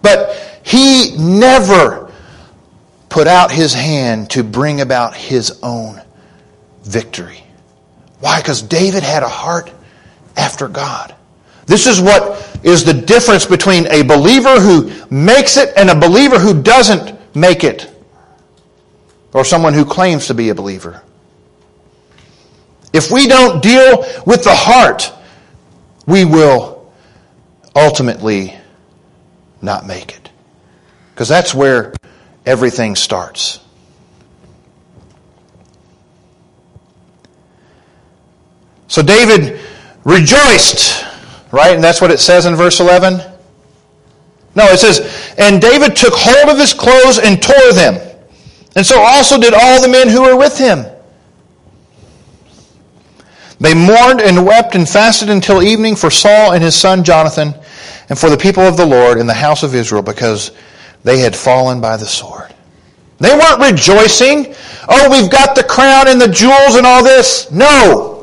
[0.01, 2.09] But he never
[3.09, 6.01] put out his hand to bring about his own
[6.85, 7.43] victory.
[8.19, 8.39] Why?
[8.39, 9.71] Because David had a heart
[10.37, 11.13] after God.
[11.65, 16.39] This is what is the difference between a believer who makes it and a believer
[16.39, 17.91] who doesn't make it,
[19.33, 21.01] or someone who claims to be a believer.
[22.93, 25.11] If we don't deal with the heart,
[26.05, 26.93] we will
[27.75, 28.55] ultimately
[29.61, 30.29] not make it.
[31.13, 31.93] Because that's where
[32.45, 33.59] everything starts.
[38.87, 39.59] So David
[40.03, 41.05] rejoiced,
[41.51, 41.73] right?
[41.75, 43.19] And that's what it says in verse 11.
[44.55, 47.99] No, it says, And David took hold of his clothes and tore them.
[48.75, 50.85] And so also did all the men who were with him.
[53.59, 57.53] They mourned and wept and fasted until evening for Saul and his son Jonathan
[58.09, 60.51] and for the people of the Lord in the house of Israel because
[61.03, 62.53] they had fallen by the sword.
[63.19, 64.53] They weren't rejoicing.
[64.89, 67.49] Oh, we've got the crown and the jewels and all this.
[67.49, 68.14] No.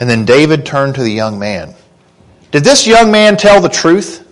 [0.00, 1.74] And then David turned to the young man.
[2.50, 4.26] Did this young man tell the truth?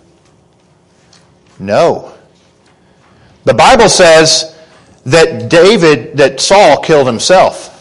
[1.59, 2.13] No.
[3.43, 4.57] The Bible says
[5.05, 7.73] that David, that Saul killed himself.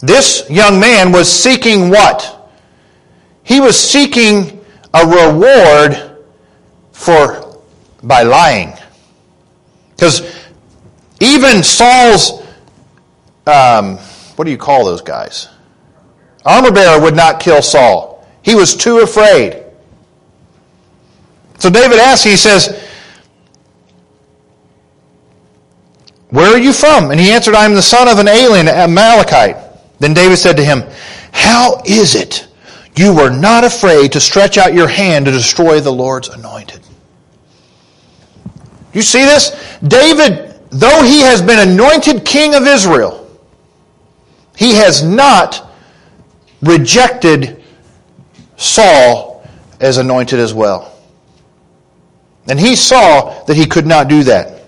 [0.00, 2.50] This young man was seeking what?
[3.42, 6.16] He was seeking a reward
[6.92, 7.60] for
[8.02, 8.74] by lying.
[9.94, 10.36] Because
[11.20, 12.42] even Saul's
[13.46, 13.98] um,
[14.36, 15.48] what do you call those guys?
[16.44, 18.26] Armor bearer would not kill Saul.
[18.42, 19.64] He was too afraid.
[21.58, 22.82] So David asks, he says,
[26.30, 27.10] Where are you from?
[27.10, 29.56] And he answered, I am the son of an alien, Amalekite.
[29.98, 30.82] Then David said to him,
[31.32, 32.46] How is it
[32.96, 36.80] you were not afraid to stretch out your hand to destroy the Lord's anointed?
[38.92, 39.78] You see this?
[39.82, 43.25] David though he has been anointed king of Israel,
[44.56, 45.70] he has not
[46.62, 47.62] rejected
[48.56, 49.46] Saul
[49.80, 50.92] as anointed as well.
[52.48, 54.62] And he saw that he could not do that.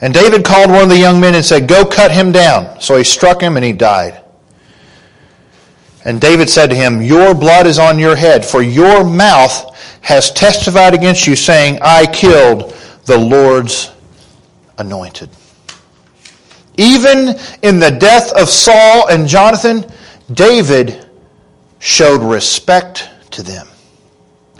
[0.00, 2.80] And David called one of the young men and said, Go cut him down.
[2.80, 4.20] So he struck him and he died.
[6.04, 9.68] And David said to him, Your blood is on your head, for your mouth
[10.00, 12.74] has testified against you, saying, I killed
[13.04, 13.92] the Lord's
[14.78, 15.30] anointed.
[16.76, 19.84] Even in the death of Saul and Jonathan,
[20.32, 21.06] David
[21.78, 23.66] showed respect to them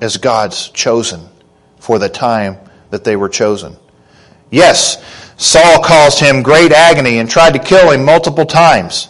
[0.01, 1.29] as God's chosen
[1.79, 2.59] for the time
[2.91, 3.77] that they were chosen.
[4.51, 5.03] Yes,
[5.37, 9.09] Saul caused him great agony and tried to kill him multiple times.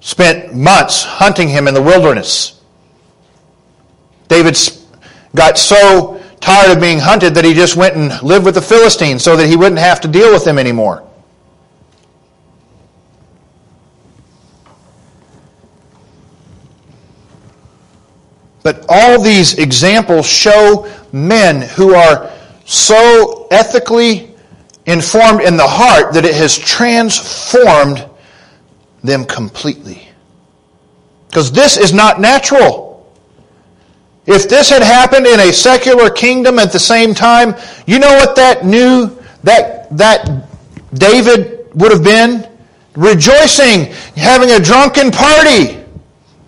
[0.00, 2.60] Spent months hunting him in the wilderness.
[4.28, 4.56] David
[5.34, 9.22] got so tired of being hunted that he just went and lived with the Philistines
[9.22, 11.06] so that he wouldn't have to deal with them anymore.
[18.64, 22.32] But all these examples show men who are
[22.64, 24.34] so ethically
[24.86, 28.04] informed in the heart that it has transformed
[29.02, 30.08] them completely.
[31.28, 33.06] Because this is not natural.
[34.24, 37.54] If this had happened in a secular kingdom at the same time,
[37.86, 40.48] you know what that new that that
[40.94, 42.48] David would have been?
[42.94, 45.84] Rejoicing, having a drunken party.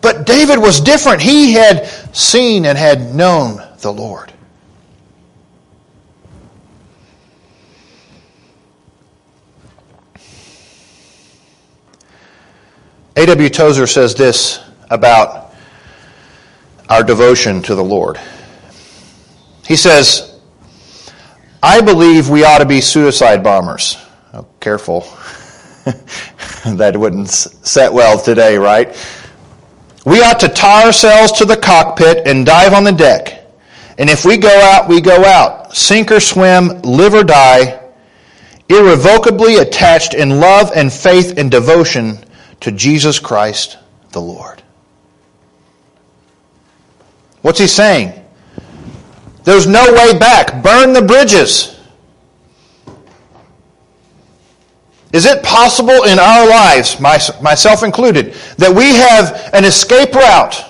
[0.00, 1.20] But David was different.
[1.20, 4.32] He had seen and had known the Lord.
[13.16, 13.48] A.W.
[13.50, 14.60] Tozer says this
[14.90, 15.54] about
[16.88, 18.18] our devotion to the Lord.
[19.66, 20.40] He says,
[21.62, 23.98] I believe we ought to be suicide bombers.
[24.32, 25.00] Oh, careful.
[26.76, 28.94] that wouldn't set well today, right?
[30.06, 33.44] We ought to tie ourselves to the cockpit and dive on the deck.
[33.98, 35.74] And if we go out, we go out.
[35.74, 37.82] Sink or swim, live or die,
[38.68, 42.18] irrevocably attached in love and faith and devotion
[42.60, 43.78] to Jesus Christ
[44.12, 44.62] the Lord.
[47.42, 48.12] What's he saying?
[49.42, 50.62] There's no way back.
[50.62, 51.75] Burn the bridges.
[55.16, 60.62] Is it possible in our lives, myself included, that we have an escape route?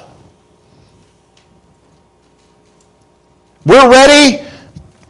[3.64, 4.44] We're ready,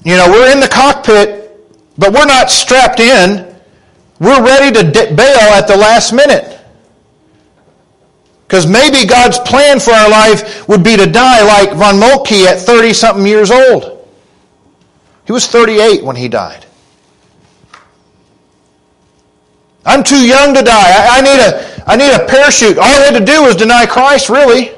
[0.06, 1.68] you know, we're in the cockpit,
[1.98, 3.54] but we're not strapped in.
[4.20, 6.58] We're ready to bail at the last minute.
[8.48, 12.58] Because maybe God's plan for our life would be to die like von Moltke at
[12.58, 14.08] 30 something years old.
[15.26, 16.65] He was 38 when he died.
[19.86, 20.72] I'm too young to die.
[20.74, 22.76] I, I, need a, I need a parachute.
[22.76, 24.72] All he had to do was deny Christ, really.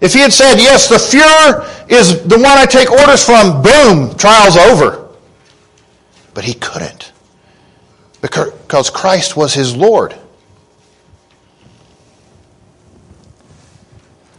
[0.00, 4.16] If he had said, yes, the Fuhrer is the one I take orders from, boom,
[4.16, 5.08] trial's over.
[6.32, 7.12] But he couldn't.
[8.22, 10.14] Because Christ was his Lord.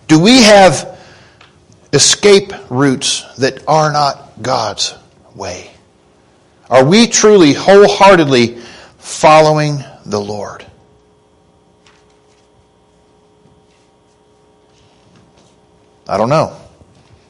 [0.07, 0.99] Do we have
[1.93, 4.95] escape routes that are not God's
[5.35, 5.69] way?
[6.69, 8.57] Are we truly wholeheartedly
[9.07, 10.65] following the Lord.
[16.09, 16.55] I don't know.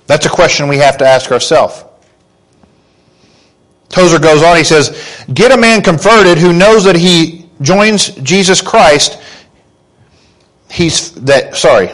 [0.08, 1.84] That's a question we have to ask ourselves.
[3.90, 8.60] Tozer goes on, he says, Get a man converted who knows that he joins Jesus
[8.60, 9.22] Christ.
[10.70, 11.92] He's that, sorry.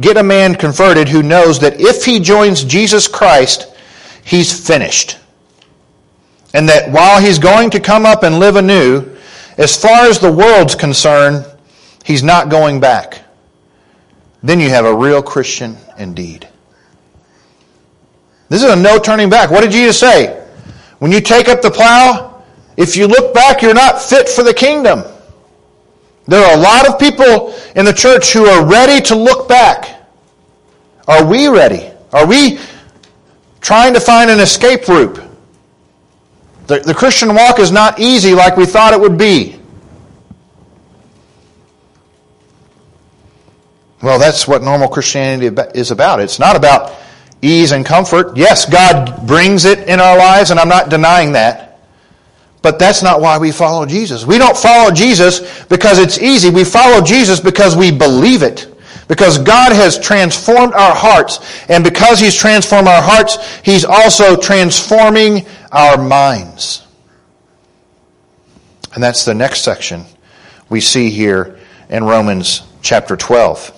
[0.00, 3.74] Get a man converted who knows that if he joins Jesus Christ,
[4.24, 5.18] he's finished
[6.54, 9.04] and that while he's going to come up and live anew,
[9.56, 11.44] as far as the world's concerned,
[12.04, 13.22] he's not going back.
[14.42, 16.48] Then you have a real Christian indeed.
[18.48, 19.50] This is a no turning back.
[19.50, 20.46] What did Jesus say?
[21.00, 22.42] When you take up the plow,
[22.76, 25.02] if you look back, you're not fit for the kingdom.
[26.26, 30.06] There are a lot of people in the church who are ready to look back.
[31.06, 31.90] Are we ready?
[32.12, 32.58] Are we
[33.60, 35.27] trying to find an escape route?
[36.68, 39.58] The, the Christian walk is not easy like we thought it would be.
[44.02, 46.20] Well, that's what normal Christianity is about.
[46.20, 46.94] It's not about
[47.42, 48.36] ease and comfort.
[48.36, 51.80] Yes, God brings it in our lives, and I'm not denying that.
[52.60, 54.26] But that's not why we follow Jesus.
[54.26, 56.50] We don't follow Jesus because it's easy.
[56.50, 58.77] We follow Jesus because we believe it.
[59.08, 61.40] Because God has transformed our hearts.
[61.68, 66.86] And because He's transformed our hearts, He's also transforming our minds.
[68.94, 70.04] And that's the next section
[70.68, 73.74] we see here in Romans chapter 12.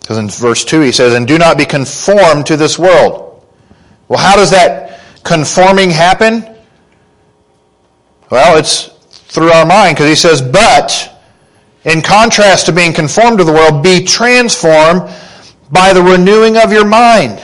[0.00, 3.44] Because in verse 2 he says, And do not be conformed to this world.
[4.08, 6.57] Well, how does that conforming happen?
[8.30, 8.86] Well, it's
[9.28, 11.14] through our mind, because he says, But,
[11.84, 15.10] in contrast to being conformed to the world, be transformed
[15.70, 17.42] by the renewing of your mind.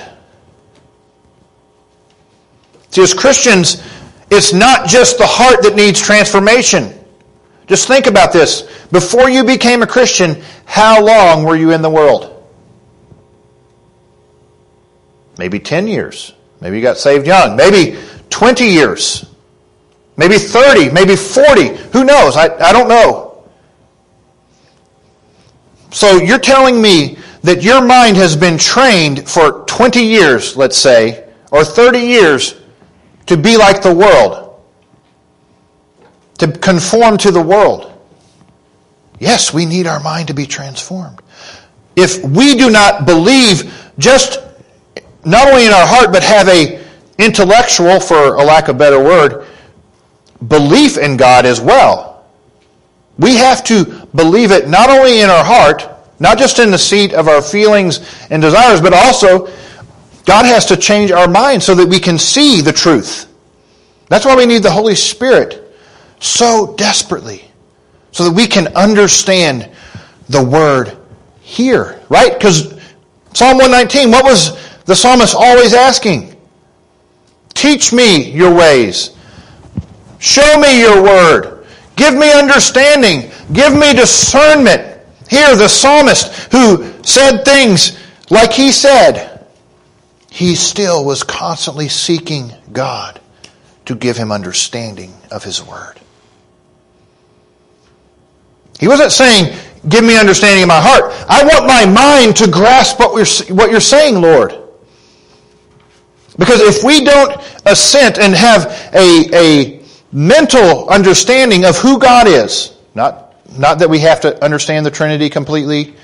[2.90, 3.82] See, as Christians,
[4.30, 6.92] it's not just the heart that needs transformation.
[7.66, 8.62] Just think about this.
[8.92, 12.30] Before you became a Christian, how long were you in the world?
[15.38, 16.32] Maybe 10 years.
[16.60, 17.56] Maybe you got saved young.
[17.56, 17.98] Maybe
[18.30, 19.26] 20 years.
[20.16, 20.90] Maybe 30.
[20.90, 21.68] Maybe 40.
[21.92, 22.36] Who knows?
[22.36, 23.44] I, I don't know.
[25.90, 31.28] So you're telling me that your mind has been trained for 20 years, let's say,
[31.52, 32.60] or 30 years
[33.26, 34.60] to be like the world,
[36.38, 37.92] to conform to the world.
[39.20, 41.20] Yes, we need our mind to be transformed.
[41.96, 44.40] If we do not believe just
[45.24, 46.84] not only in our heart, but have a
[47.18, 49.43] intellectual, for a lack of a better word,
[50.48, 52.26] belief in God as well.
[53.18, 57.12] We have to believe it not only in our heart, not just in the seat
[57.12, 59.46] of our feelings and desires, but also
[60.24, 63.30] God has to change our mind so that we can see the truth.
[64.08, 65.60] That's why we need the Holy Spirit
[66.20, 67.44] so desperately,
[68.12, 69.70] so that we can understand
[70.28, 70.96] the Word
[71.40, 72.32] here, right?
[72.32, 72.72] Because
[73.34, 76.34] Psalm 119, what was the psalmist always asking,
[77.52, 79.13] Teach me your ways.
[80.24, 81.66] Show me your word.
[81.96, 83.30] Give me understanding.
[83.52, 85.02] Give me discernment.
[85.28, 89.46] Here, the psalmist who said things like he said,
[90.30, 93.20] he still was constantly seeking God
[93.84, 96.00] to give him understanding of his word.
[98.80, 99.54] He wasn't saying,
[99.90, 101.12] Give me understanding in my heart.
[101.28, 104.56] I want my mind to grasp what, we're, what you're saying, Lord.
[106.38, 108.64] Because if we don't assent and have
[108.94, 109.83] a, a
[110.14, 115.28] mental understanding of who God is, not, not that we have to understand the Trinity
[115.28, 115.94] completely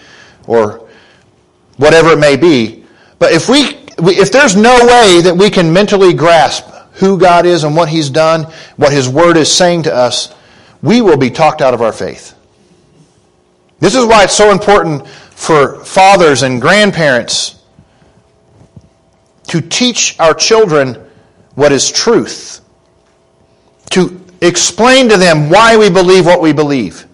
[0.46, 0.88] or
[1.76, 2.84] whatever it may be,
[3.20, 7.62] but if we, if there's no way that we can mentally grasp who God is
[7.64, 8.44] and what He's done,
[8.76, 10.34] what His Word is saying to us,
[10.82, 12.34] we will be talked out of our faith.
[13.78, 17.62] This is why it's so important for fathers and grandparents
[19.48, 20.94] to teach our children
[21.54, 22.61] what is truth,
[23.91, 27.07] to explain to them why we believe what we believe,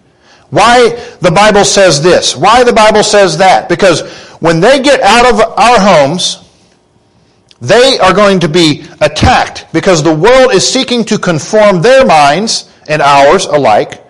[0.49, 0.89] why
[1.21, 3.67] the Bible says this, why the Bible says that.
[3.67, 4.09] Because
[4.39, 6.43] when they get out of our homes,
[7.59, 12.71] they are going to be attacked because the world is seeking to conform their minds
[12.87, 14.03] and ours alike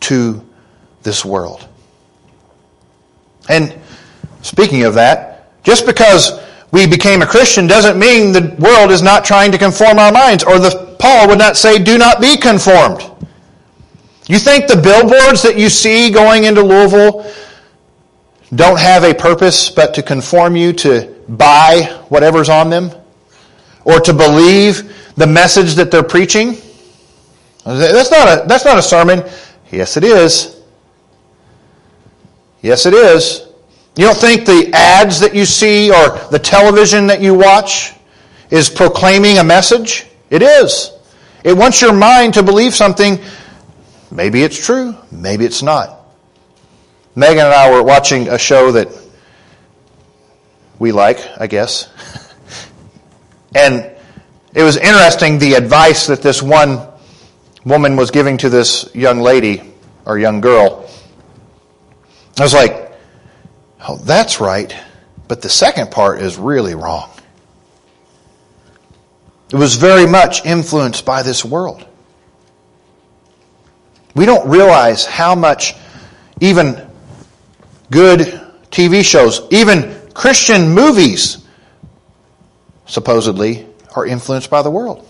[0.00, 0.42] to
[1.02, 1.66] this world.
[3.48, 3.78] And
[4.42, 6.40] speaking of that, just because
[6.76, 10.44] we became a Christian doesn't mean the world is not trying to conform our minds,
[10.44, 13.00] or the Paul would not say, do not be conformed.
[14.26, 17.32] You think the billboards that you see going into Louisville
[18.54, 22.90] don't have a purpose but to conform you to buy whatever's on them?
[23.86, 26.58] Or to believe the message that they're preaching?
[27.64, 29.24] That's not a, that's not a sermon.
[29.70, 30.60] Yes, it is.
[32.60, 33.45] Yes, it is.
[33.96, 37.94] You don't think the ads that you see or the television that you watch
[38.50, 40.04] is proclaiming a message?
[40.28, 40.92] It is.
[41.42, 43.18] It wants your mind to believe something.
[44.10, 45.98] Maybe it's true, maybe it's not.
[47.14, 48.88] Megan and I were watching a show that
[50.78, 51.88] we like, I guess.
[53.54, 53.90] and
[54.54, 56.86] it was interesting the advice that this one
[57.64, 59.62] woman was giving to this young lady
[60.04, 60.88] or young girl.
[62.38, 62.85] I was like,
[63.88, 64.74] Oh, that's right.
[65.28, 67.10] But the second part is really wrong.
[69.52, 71.86] It was very much influenced by this world.
[74.14, 75.74] We don't realize how much
[76.40, 76.90] even
[77.90, 81.44] good TV shows, even Christian movies,
[82.86, 85.06] supposedly, are influenced by the world.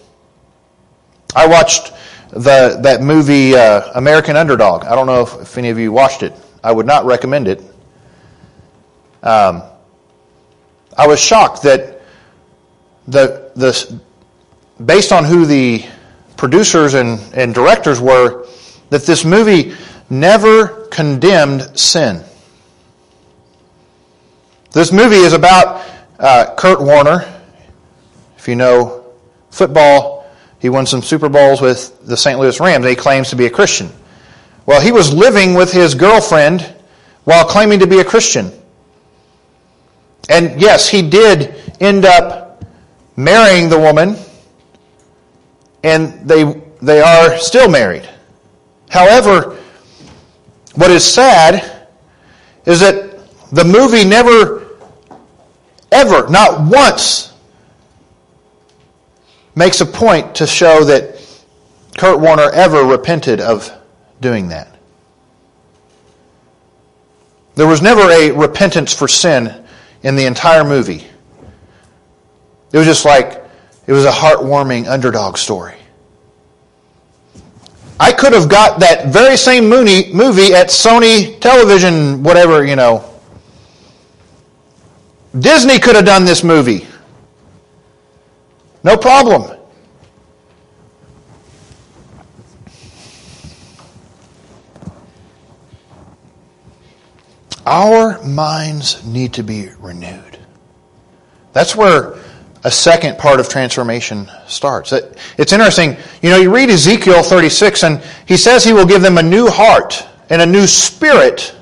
[1.34, 1.92] I watched
[2.30, 4.84] the, that movie, uh, American Underdog.
[4.84, 6.34] I don't know if, if any of you watched it.
[6.62, 7.62] I would not recommend it.
[9.26, 9.64] Um,
[10.96, 12.00] I was shocked that
[13.08, 14.00] the, the,
[14.84, 15.84] based on who the
[16.36, 18.46] producers and, and directors were
[18.90, 19.74] that this movie
[20.08, 22.22] never condemned sin.
[24.70, 25.84] This movie is about
[26.20, 27.28] uh, Kurt Warner.
[28.38, 29.06] If you know
[29.50, 32.38] football, he won some Super Bowls with the St.
[32.38, 32.86] Louis Rams.
[32.86, 33.90] He claims to be a Christian.
[34.66, 36.62] Well, he was living with his girlfriend
[37.24, 38.52] while claiming to be a Christian.
[40.28, 42.64] And yes, he did end up
[43.16, 44.16] marrying the woman,
[45.82, 46.44] and they,
[46.82, 48.08] they are still married.
[48.90, 49.56] However,
[50.74, 51.88] what is sad
[52.64, 54.66] is that the movie never
[55.92, 57.32] ever, not once,
[59.54, 61.16] makes a point to show that
[61.96, 63.72] Kurt Warner ever repented of
[64.20, 64.76] doing that.
[67.54, 69.65] There was never a repentance for sin
[70.02, 71.06] in the entire movie.
[72.72, 73.44] It was just like,
[73.86, 75.76] it was a heartwarming underdog story.
[77.98, 83.04] I could have got that very same movie at Sony television, whatever, you know,
[85.38, 86.86] Disney could have done this movie.
[88.82, 89.55] No problem.
[97.66, 100.38] Our minds need to be renewed.
[101.52, 102.16] That's where
[102.62, 104.92] a second part of transformation starts.
[104.92, 105.96] It's interesting.
[106.22, 109.48] You know, you read Ezekiel 36 and he says he will give them a new
[109.48, 111.54] heart and a new spirit,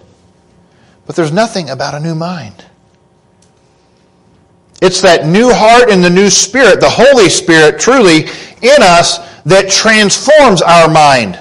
[1.07, 2.65] but there's nothing about a new mind.
[4.83, 8.25] It's that new heart and the new spirit, the Holy Spirit truly
[8.61, 11.39] in us that transforms our mind.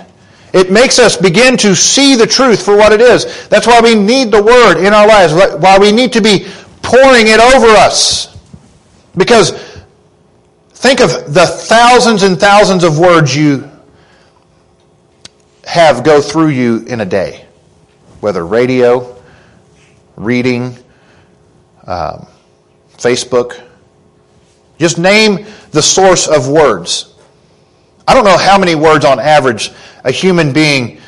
[0.54, 3.48] It makes us begin to see the truth for what it is.
[3.48, 6.46] That's why we need the Word in our lives, why we need to be
[6.84, 8.38] pouring it over us.
[9.18, 9.52] Because
[10.70, 13.70] think of the thousands and thousands of words you
[15.66, 17.46] have go through you in a day,
[18.20, 19.20] whether radio,
[20.16, 20.78] reading,
[21.88, 22.28] um,
[22.98, 23.60] Facebook.
[24.78, 27.13] Just name the source of words.
[28.08, 29.72] I don't know how many words on average
[30.04, 31.00] a human being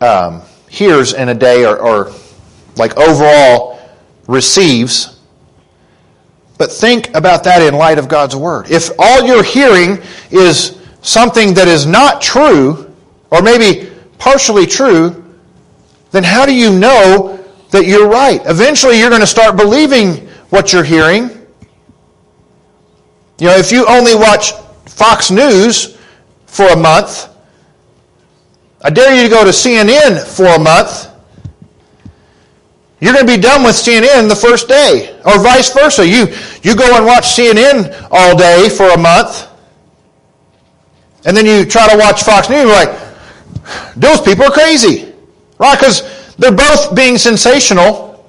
[0.00, 2.12] um, hears in a day or, or
[2.76, 3.80] like overall
[4.26, 5.20] receives.
[6.56, 8.70] But think about that in light of God's Word.
[8.70, 9.98] If all you're hearing
[10.30, 12.94] is something that is not true,
[13.30, 15.24] or maybe partially true,
[16.12, 18.40] then how do you know that you're right.
[18.46, 21.28] Eventually, you're going to start believing what you're hearing.
[23.40, 24.52] You know, if you only watch
[24.86, 25.98] Fox News
[26.46, 27.28] for a month,
[28.80, 31.08] I dare you to go to CNN for a month.
[33.00, 36.06] You're going to be done with CNN the first day, or vice versa.
[36.06, 36.26] You,
[36.62, 39.48] you go and watch CNN all day for a month,
[41.24, 42.98] and then you try to watch Fox News, you're like,
[43.96, 45.12] those people are crazy.
[45.58, 45.78] Right?
[45.78, 48.26] Because they're both being sensational.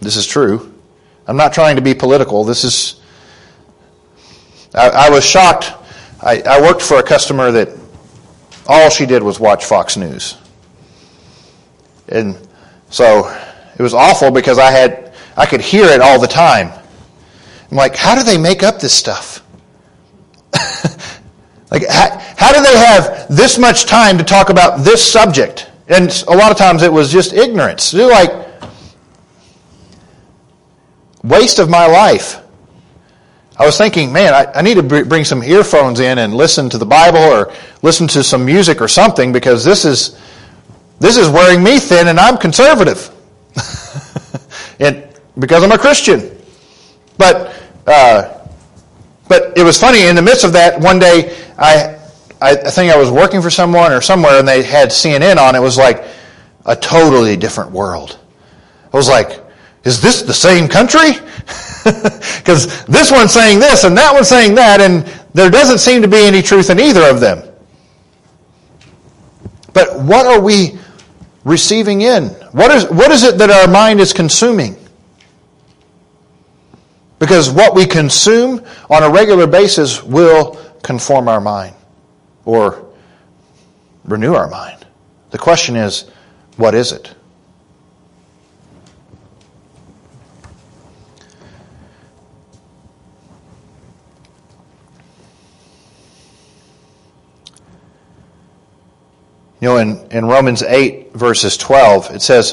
[0.00, 0.72] This is true.
[1.26, 2.44] I'm not trying to be political.
[2.44, 3.00] This is.
[4.74, 5.72] I, I was shocked.
[6.20, 7.68] I, I worked for a customer that
[8.66, 10.36] all she did was watch Fox News.
[12.08, 12.36] And
[12.90, 13.28] so
[13.78, 15.04] it was awful because I had
[15.36, 16.72] I could hear it all the time.
[17.70, 19.42] I'm like, how do they make up this stuff?
[21.70, 25.70] like, how, how do they have this much time to talk about this subject?
[25.88, 27.90] And a lot of times it was just ignorance.
[27.90, 28.30] They're like,
[31.24, 32.43] waste of my life.
[33.56, 36.78] I was thinking, man, I, I, need to bring some earphones in and listen to
[36.78, 37.52] the Bible or
[37.82, 40.18] listen to some music or something because this is
[40.98, 43.10] this is wearing me thin and I'm conservative,
[44.80, 45.06] and
[45.38, 46.36] because I'm a Christian.
[47.16, 47.54] But
[47.86, 48.46] uh,
[49.28, 50.80] but it was funny in the midst of that.
[50.80, 51.94] One day, I
[52.44, 55.54] I, think I was working for someone or somewhere and they had CNN on.
[55.54, 56.04] It was like
[56.66, 58.18] a totally different world.
[58.92, 59.42] I was like,
[59.84, 61.12] is this the same country?
[62.38, 66.08] Because this one's saying this and that one's saying that, and there doesn't seem to
[66.08, 67.42] be any truth in either of them.
[69.72, 70.78] But what are we
[71.44, 72.28] receiving in?
[72.52, 74.76] What is, what is it that our mind is consuming?
[77.18, 81.74] Because what we consume on a regular basis will conform our mind
[82.44, 82.86] or
[84.04, 84.86] renew our mind.
[85.30, 86.10] The question is,
[86.56, 87.14] what is it?
[99.64, 102.52] You know, in, in Romans 8, verses 12, it says,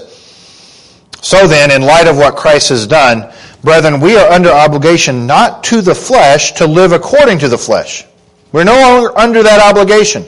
[1.21, 5.61] So then, in light of what Christ has done, brethren, we are under obligation not
[5.65, 8.05] to the flesh to live according to the flesh.
[8.53, 10.23] We're no longer under that obligation.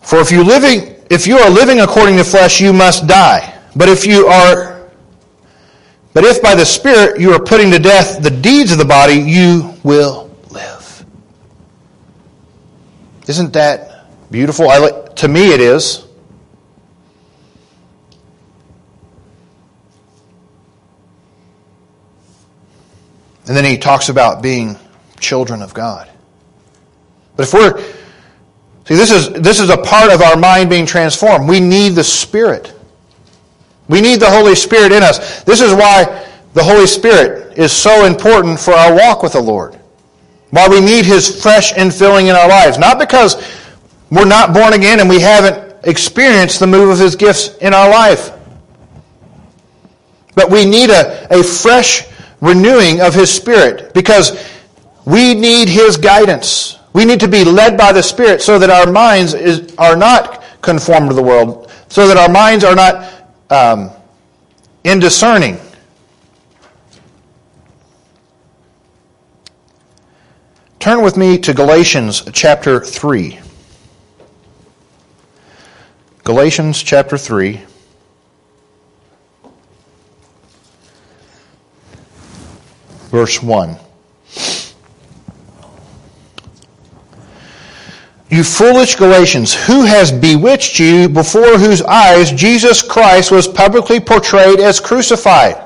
[0.00, 3.60] For if you living if you are living according to flesh, you must die.
[3.76, 4.90] But if you are
[6.14, 9.14] but if by the Spirit you are putting to death the deeds of the body,
[9.14, 10.82] you will live.
[13.32, 14.68] Isn't that beautiful?
[14.68, 16.06] I, to me, it is.
[23.46, 24.76] And then he talks about being
[25.18, 26.10] children of God.
[27.34, 27.80] But if we're
[28.84, 31.48] see this is this is a part of our mind being transformed.
[31.48, 32.74] We need the Spirit.
[33.88, 35.42] We need the Holy Spirit in us.
[35.44, 39.78] This is why the Holy Spirit is so important for our walk with the Lord.
[40.52, 42.78] Why we need His fresh infilling in our lives.
[42.78, 43.42] Not because
[44.10, 47.90] we're not born again and we haven't experienced the move of His gifts in our
[47.90, 48.30] life.
[50.34, 52.04] But we need a, a fresh
[52.42, 54.46] renewing of His Spirit because
[55.06, 56.78] we need His guidance.
[56.92, 60.44] We need to be led by the Spirit so that our minds is, are not
[60.60, 63.10] conformed to the world, so that our minds are not
[63.48, 63.90] um,
[64.84, 65.58] indiscerning.
[70.82, 73.38] Turn with me to Galatians chapter 3.
[76.24, 77.60] Galatians chapter 3.
[83.12, 83.76] Verse 1.
[88.28, 94.58] You foolish Galatians, who has bewitched you before whose eyes Jesus Christ was publicly portrayed
[94.58, 95.64] as crucified?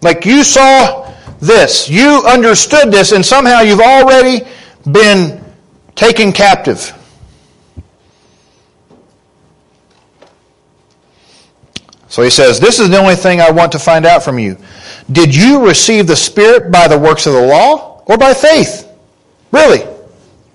[0.00, 1.08] Like you saw
[1.40, 4.46] this, you understood this, and somehow you've already
[4.90, 5.44] been
[5.94, 6.94] taken captive.
[12.08, 14.56] So he says, This is the only thing I want to find out from you.
[15.12, 18.88] Did you receive the Spirit by the works of the law or by faith?
[19.52, 19.86] Really?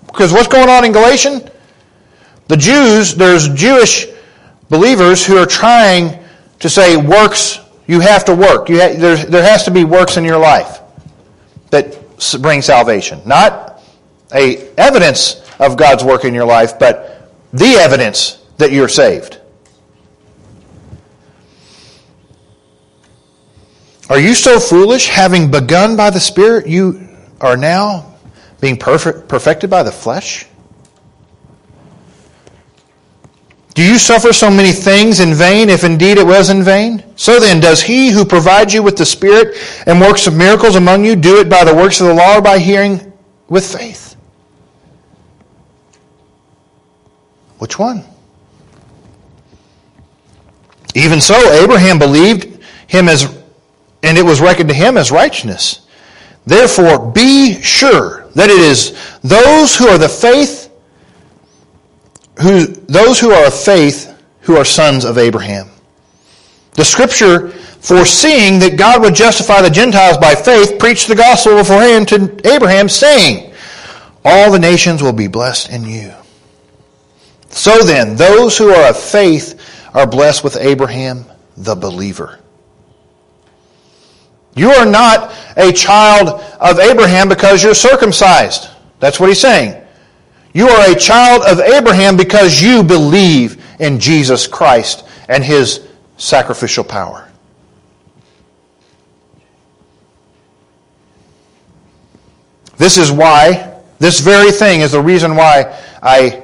[0.06, 1.48] Because what's going on in Galatian?
[2.48, 4.06] The Jews, there's Jewish
[4.68, 6.22] believers who are trying
[6.60, 8.68] to say works, you have to work.
[8.68, 10.80] You ha- there, there has to be works in your life
[11.70, 11.98] that
[12.40, 13.20] bring salvation.
[13.26, 13.82] Not
[14.32, 19.40] a evidence of God's work in your life, but the evidence that you're saved.
[24.10, 27.08] Are you so foolish, having begun by the Spirit, you
[27.40, 28.14] are now
[28.60, 30.46] being perfect, perfected by the flesh?
[33.74, 37.02] Do you suffer so many things in vain, if indeed it was in vain?
[37.16, 39.56] So then, does he who provides you with the Spirit
[39.86, 42.40] and works of miracles among you do it by the works of the law or
[42.40, 43.12] by hearing
[43.48, 44.14] with faith?
[47.58, 48.04] Which one?
[50.94, 53.24] Even so, Abraham believed him as,
[54.04, 55.88] and it was reckoned to him as righteousness.
[56.46, 60.63] Therefore, be sure that it is those who are the faith,
[62.40, 64.10] who, those who are of faith,
[64.40, 65.68] who are sons of Abraham.
[66.72, 72.08] The scripture, foreseeing that God would justify the Gentiles by faith, preached the gospel beforehand
[72.08, 73.52] to Abraham, saying,
[74.24, 76.12] All the nations will be blessed in you.
[77.50, 79.60] So then, those who are of faith
[79.94, 81.24] are blessed with Abraham,
[81.56, 82.40] the believer.
[84.56, 88.68] You are not a child of Abraham because you're circumcised.
[88.98, 89.83] That's what he's saying.
[90.54, 95.86] You are a child of Abraham because you believe in Jesus Christ and his
[96.16, 97.28] sacrificial power.
[102.76, 106.42] This is why, this very thing is the reason why I,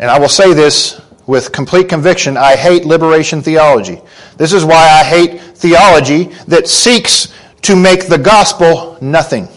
[0.00, 4.00] and I will say this with complete conviction, I hate liberation theology.
[4.36, 7.32] This is why I hate theology that seeks
[7.62, 9.48] to make the gospel nothing.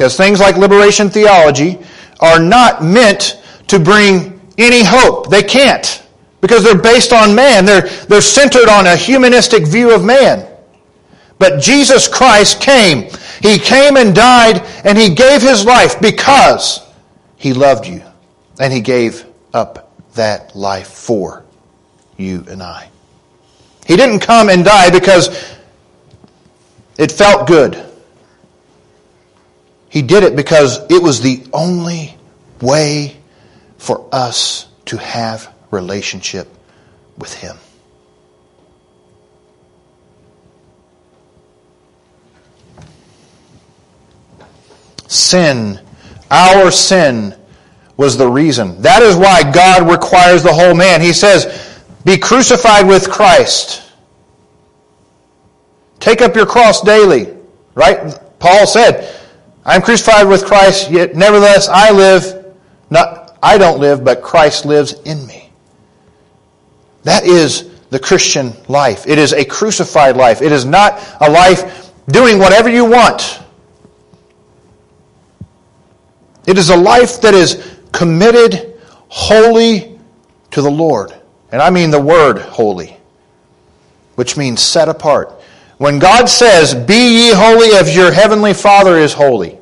[0.00, 1.78] Because things like liberation theology
[2.20, 5.28] are not meant to bring any hope.
[5.28, 6.02] They can't.
[6.40, 7.66] Because they're based on man.
[7.66, 10.48] They're, they're centered on a humanistic view of man.
[11.38, 13.10] But Jesus Christ came.
[13.42, 16.80] He came and died and he gave his life because
[17.36, 18.02] he loved you.
[18.58, 21.44] And he gave up that life for
[22.16, 22.88] you and I.
[23.86, 25.28] He didn't come and die because
[26.96, 27.89] it felt good.
[29.90, 32.16] He did it because it was the only
[32.62, 33.16] way
[33.76, 36.48] for us to have relationship
[37.18, 37.56] with him.
[45.08, 45.80] Sin,
[46.30, 47.34] our sin,
[47.96, 48.80] was the reason.
[48.80, 51.00] That is why God requires the whole man.
[51.00, 53.82] He says, be crucified with Christ.
[55.98, 57.36] Take up your cross daily.
[57.74, 58.18] Right?
[58.38, 59.19] Paul said,
[59.64, 62.54] I am crucified with Christ, yet nevertheless I live,
[62.88, 65.50] not I don't live, but Christ lives in me.
[67.04, 69.06] That is the Christian life.
[69.06, 70.42] It is a crucified life.
[70.42, 73.40] It is not a life doing whatever you want.
[76.46, 79.98] It is a life that is committed wholly
[80.52, 81.14] to the Lord.
[81.52, 82.96] And I mean the word holy,
[84.14, 85.39] which means set apart.
[85.80, 89.56] When God says, Be ye holy as your heavenly Father is holy,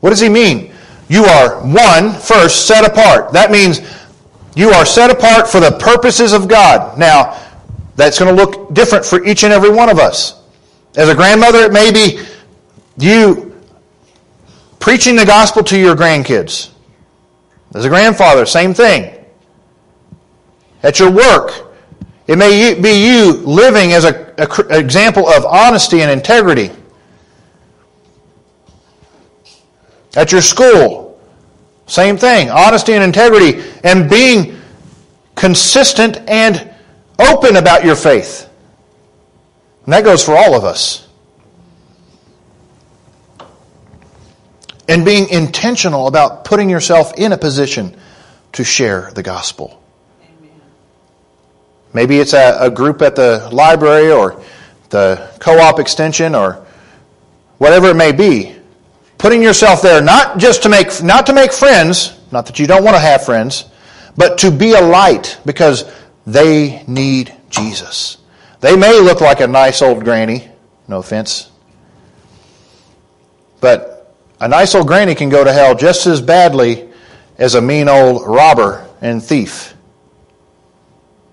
[0.00, 0.72] what does he mean?
[1.10, 3.34] You are, one, first, set apart.
[3.34, 3.82] That means
[4.56, 6.98] you are set apart for the purposes of God.
[6.98, 7.38] Now,
[7.96, 10.42] that's going to look different for each and every one of us.
[10.96, 12.24] As a grandmother, it may be
[12.96, 13.54] you
[14.80, 16.70] preaching the gospel to your grandkids.
[17.74, 19.22] As a grandfather, same thing.
[20.82, 21.67] At your work,
[22.28, 24.34] it may be you living as an
[24.70, 26.70] example of honesty and integrity.
[30.14, 31.18] At your school,
[31.86, 32.50] same thing.
[32.50, 34.60] Honesty and integrity and being
[35.36, 36.70] consistent and
[37.18, 38.50] open about your faith.
[39.84, 41.08] And that goes for all of us.
[44.86, 47.96] And being intentional about putting yourself in a position
[48.52, 49.82] to share the gospel.
[51.92, 54.42] Maybe it's a, a group at the library or
[54.90, 56.64] the co op extension or
[57.58, 58.54] whatever it may be.
[59.16, 62.84] Putting yourself there not just to make, not to make friends, not that you don't
[62.84, 63.64] want to have friends,
[64.16, 65.90] but to be a light because
[66.26, 68.18] they need Jesus.
[68.60, 70.48] They may look like a nice old granny,
[70.86, 71.50] no offense.
[73.60, 76.88] But a nice old granny can go to hell just as badly
[77.38, 79.74] as a mean old robber and thief.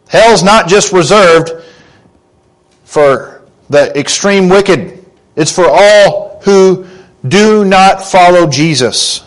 [0.07, 1.63] Hell's not just reserved
[2.83, 6.85] for the extreme wicked, it's for all who
[7.27, 9.23] do not follow Jesus.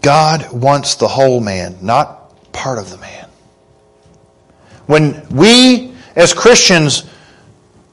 [0.00, 3.28] God wants the whole man, not part of the man.
[4.86, 7.04] When we, as Christians,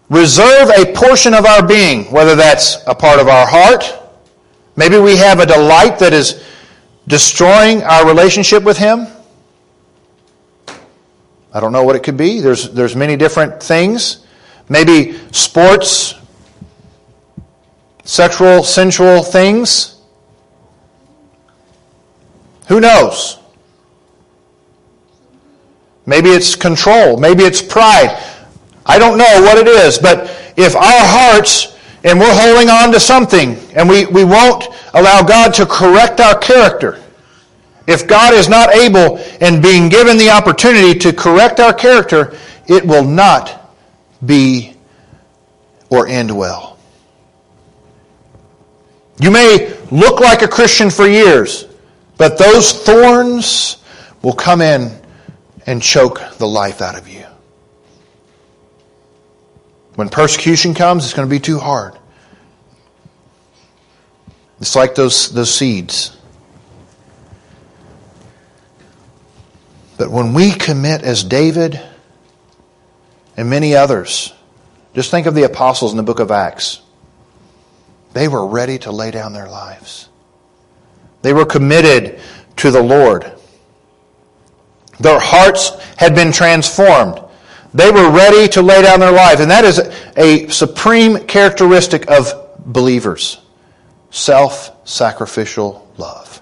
[0.10, 3.84] reserve a portion of our being, whether that's a part of our heart,
[4.78, 6.42] maybe we have a delight that is
[7.08, 9.08] destroying our relationship with Him.
[11.54, 12.42] I don't know what it could be.
[12.42, 14.26] There's, there's many different things.
[14.68, 16.16] Maybe sports,
[18.04, 20.02] sexual, sensual things.
[22.68, 23.40] Who knows?
[26.06, 27.18] Maybe it's control.
[27.18, 28.22] Maybe it's pride.
[28.86, 31.75] I don't know what it is, but if our hearts
[32.06, 36.38] and we're holding on to something and we, we won't allow God to correct our
[36.38, 37.02] character.
[37.88, 42.38] If God is not able and being given the opportunity to correct our character,
[42.68, 43.74] it will not
[44.24, 44.76] be
[45.90, 46.78] or end well.
[49.20, 51.66] You may look like a Christian for years,
[52.18, 53.78] but those thorns
[54.22, 54.92] will come in
[55.66, 57.25] and choke the life out of you.
[59.96, 61.98] When persecution comes, it's going to be too hard.
[64.60, 66.16] It's like those, those seeds.
[69.98, 71.82] But when we commit as David
[73.38, 74.34] and many others,
[74.94, 76.82] just think of the apostles in the book of Acts.
[78.14, 80.10] They were ready to lay down their lives.
[81.22, 82.20] They were committed
[82.58, 83.32] to the Lord.
[85.00, 87.22] Their hearts had been transformed.
[87.76, 89.42] They were ready to lay down their lives.
[89.42, 89.80] And that is
[90.16, 92.34] a supreme characteristic of
[92.66, 93.42] believers
[94.12, 96.42] self sacrificial love.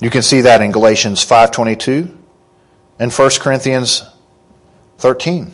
[0.00, 2.10] You can see that in Galatians 5:22
[2.98, 4.02] and 1 Corinthians
[4.98, 5.52] 13.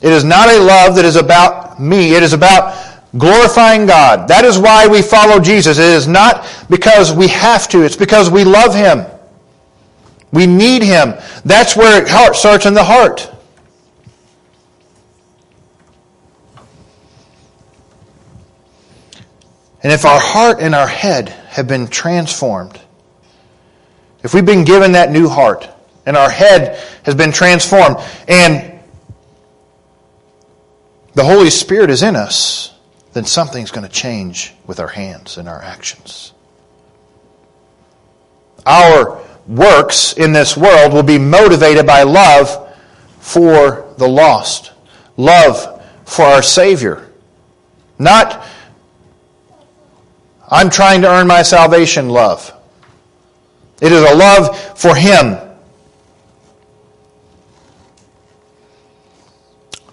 [0.00, 2.74] It is not a love that is about me, it is about
[3.18, 4.28] glorifying God.
[4.28, 5.76] That is why we follow Jesus.
[5.76, 9.04] It is not because we have to, it's because we love him.
[10.36, 11.14] We need him.
[11.46, 13.32] That's where it starts in the heart.
[19.82, 22.78] And if our heart and our head have been transformed,
[24.22, 25.70] if we've been given that new heart
[26.04, 27.96] and our head has been transformed
[28.28, 28.78] and
[31.14, 32.74] the Holy Spirit is in us,
[33.14, 36.34] then something's going to change with our hands and our actions.
[38.66, 42.74] Our works in this world will be motivated by love
[43.20, 44.72] for the lost,
[45.16, 47.10] love for our Savior,
[47.98, 48.46] not
[50.48, 52.52] I'm trying to earn my salvation love.
[53.80, 55.38] It is a love for Him.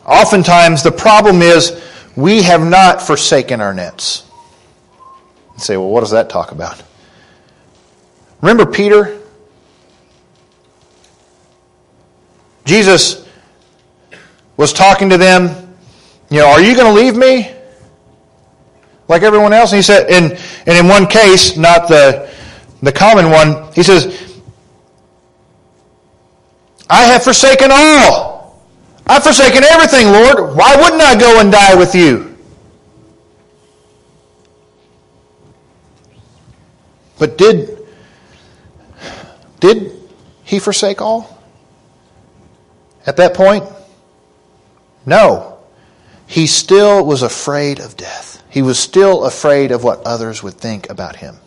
[0.06, 1.82] Oftentimes, the problem is
[2.16, 4.30] we have not forsaken our nets.
[5.54, 6.82] You say, well, what does that talk about?
[8.41, 9.20] Remember Peter?
[12.66, 13.28] Jesus
[14.57, 15.76] was talking to them,
[16.30, 17.51] you know, are you going to leave me?
[19.07, 19.72] Like everyone else?
[19.72, 22.30] And he said, and, and in one case, not the,
[22.82, 24.41] the common one, he says,
[26.89, 28.64] I have forsaken all.
[29.05, 30.55] I've forsaken everything, Lord.
[30.55, 32.38] Why wouldn't I go and die with you?
[37.20, 37.78] But did,
[39.59, 39.91] did
[40.43, 41.32] he forsake all?
[43.06, 43.66] At that point?
[45.06, 45.60] No.
[46.28, 48.43] He still was afraid of death.
[48.49, 51.38] He was still afraid of what others would think about him.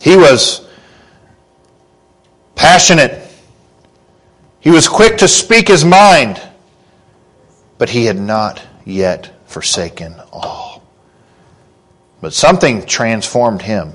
[0.00, 0.66] He was
[2.54, 3.26] passionate.
[4.60, 6.42] He was quick to speak his mind,
[7.78, 10.82] but he had not yet forsaken all.
[12.20, 13.92] But something transformed him.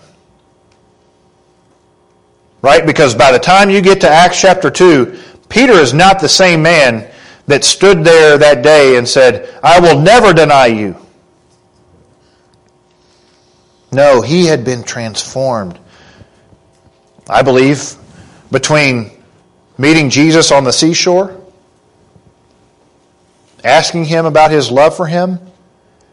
[2.61, 2.85] Right?
[2.85, 5.17] Because by the time you get to Acts chapter 2,
[5.49, 7.09] Peter is not the same man
[7.47, 10.95] that stood there that day and said, I will never deny you.
[13.91, 15.79] No, he had been transformed.
[17.27, 17.95] I believe
[18.51, 19.11] between
[19.77, 21.35] meeting Jesus on the seashore,
[23.63, 25.39] asking him about his love for him,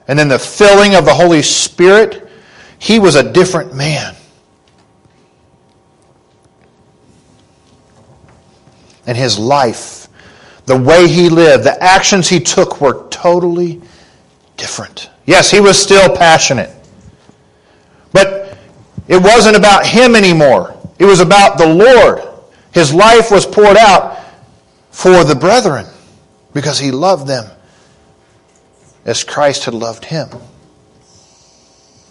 [0.08, 2.28] and then the filling of the Holy Spirit,
[2.78, 4.14] he was a different man.
[9.06, 10.08] And his life,
[10.66, 13.80] the way he lived, the actions he took were totally
[14.56, 15.10] different.
[15.24, 16.70] Yes, he was still passionate.
[18.12, 18.58] But
[19.08, 20.76] it wasn't about him anymore.
[20.98, 22.22] It was about the Lord.
[22.72, 24.18] His life was poured out
[24.90, 25.86] for the brethren
[26.52, 27.50] because he loved them
[29.04, 30.28] as Christ had loved him.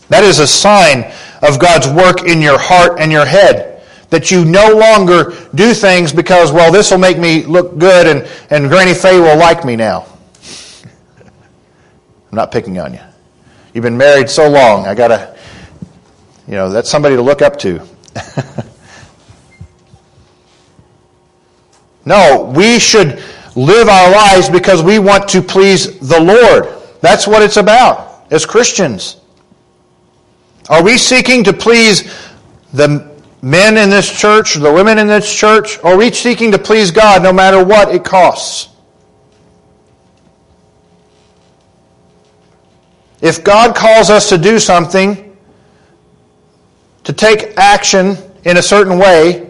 [0.09, 3.74] That is a sign of God's work in your heart and your head.
[4.15, 8.25] That you no longer do things because, well, this will make me look good and,
[8.49, 10.05] and Granny Faye will like me now.
[11.19, 11.27] I'm
[12.31, 13.01] not picking on you.
[13.73, 15.37] You've been married so long, I gotta,
[16.47, 17.85] you know, that's somebody to look up to.
[22.05, 23.21] no, we should
[23.57, 26.69] live our lives because we want to please the Lord.
[27.01, 29.17] That's what it's about as Christians.
[30.69, 32.17] Are we seeking to please
[32.71, 33.13] the
[33.45, 35.77] men in this church, the women in this church?
[35.83, 38.69] Are each seeking to please God no matter what it costs?
[43.21, 45.37] If God calls us to do something,
[47.03, 49.47] to take action in a certain way,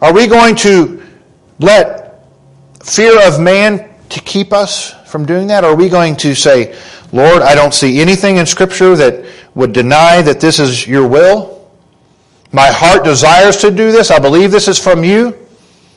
[0.00, 1.02] are we going to
[1.58, 2.26] let
[2.84, 5.64] fear of man to keep us from doing that?
[5.64, 6.78] Or are we going to say,
[7.12, 9.24] Lord, I don't see anything in Scripture that
[9.56, 11.53] would deny that this is your will?
[12.54, 14.12] My heart desires to do this.
[14.12, 15.36] I believe this is from you.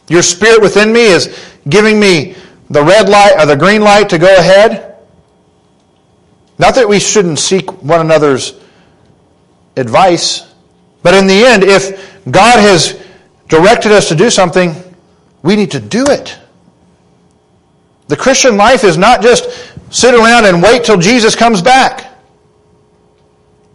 [0.09, 1.37] Your spirit within me is
[1.69, 2.35] giving me
[2.71, 4.95] the red light or the green light to go ahead.
[6.57, 8.59] Not that we shouldn't seek one another's
[9.75, 10.51] advice,
[11.03, 12.99] but in the end, if God has
[13.49, 14.73] directed us to do something,
[15.43, 16.39] we need to do it.
[18.07, 19.47] The Christian life is not just
[19.91, 22.16] sit around and wait till Jesus comes back.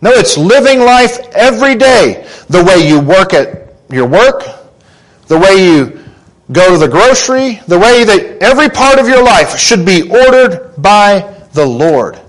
[0.02, 2.28] No, it's living life every day.
[2.48, 4.44] The way you work at your work,
[5.28, 6.04] the way you
[6.50, 10.74] go to the grocery, the way that every part of your life should be ordered
[10.76, 12.20] by the Lord.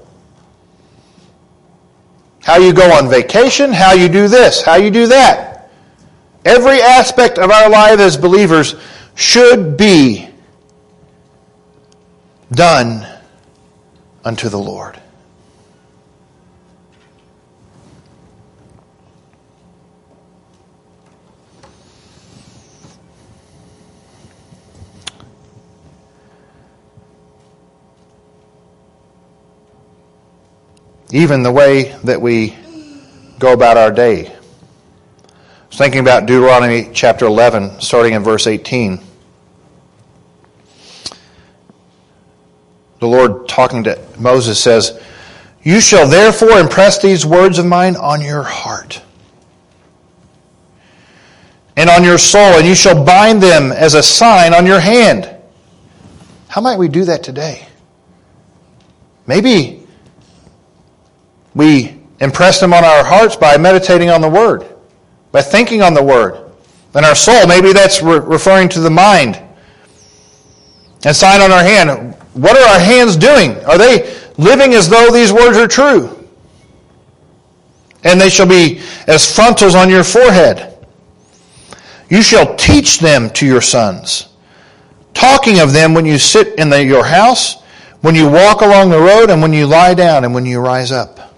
[2.43, 5.71] How you go on vacation, how you do this, how you do that.
[6.45, 8.75] Every aspect of our life as believers
[9.15, 10.29] should be
[12.51, 13.07] done
[14.23, 14.99] unto the Lord.
[31.13, 32.57] Even the way that we
[33.39, 34.27] go about our day.
[34.27, 34.31] I
[35.67, 38.99] was thinking about Deuteronomy chapter 11, starting in verse 18.
[43.03, 44.97] the Lord talking to Moses says,
[45.61, 49.01] You shall therefore impress these words of mine on your heart
[51.75, 55.29] and on your soul, and you shall bind them as a sign on your hand.
[56.47, 57.67] How might we do that today?
[59.27, 59.82] Maybe
[61.55, 64.65] we impress them on our hearts by meditating on the Word,
[65.31, 66.51] by thinking on the Word.
[66.95, 69.41] And our soul, maybe that's re- referring to the mind.
[71.05, 72.15] And sign on our hand.
[72.33, 73.63] What are our hands doing?
[73.65, 76.27] Are they living as though these words are true?
[78.03, 80.77] And they shall be as frontals on your forehead.
[82.09, 84.27] You shall teach them to your sons,
[85.13, 87.61] talking of them when you sit in the, your house,
[88.01, 90.91] when you walk along the road, and when you lie down, and when you rise
[90.91, 91.32] up.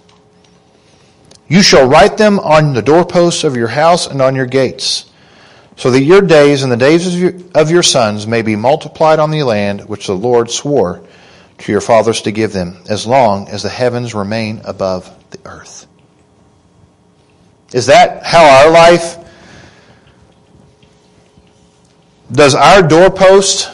[1.48, 5.10] You shall write them on the doorposts of your house and on your gates,
[5.76, 9.18] so that your days and the days of your, of your sons may be multiplied
[9.18, 11.02] on the land which the Lord swore
[11.58, 15.86] to your fathers to give them, as long as the heavens remain above the earth.
[17.72, 19.16] Is that how our life
[22.30, 23.70] does our doorpost,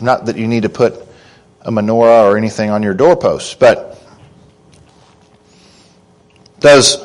[0.00, 0.94] not that you need to put
[1.60, 3.99] a menorah or anything on your doorpost, but
[6.60, 7.04] does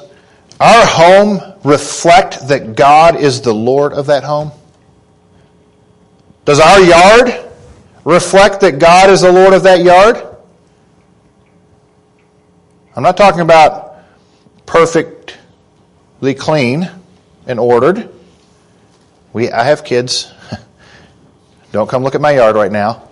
[0.59, 4.51] our home reflect that God is the Lord of that home?
[6.45, 7.51] Does our yard
[8.03, 10.21] reflect that God is the Lord of that yard?
[12.95, 13.97] I'm not talking about
[14.65, 16.89] perfectly clean
[17.47, 18.09] and ordered.
[19.33, 20.31] We, I have kids.
[21.71, 23.09] Don't come look at my yard right now.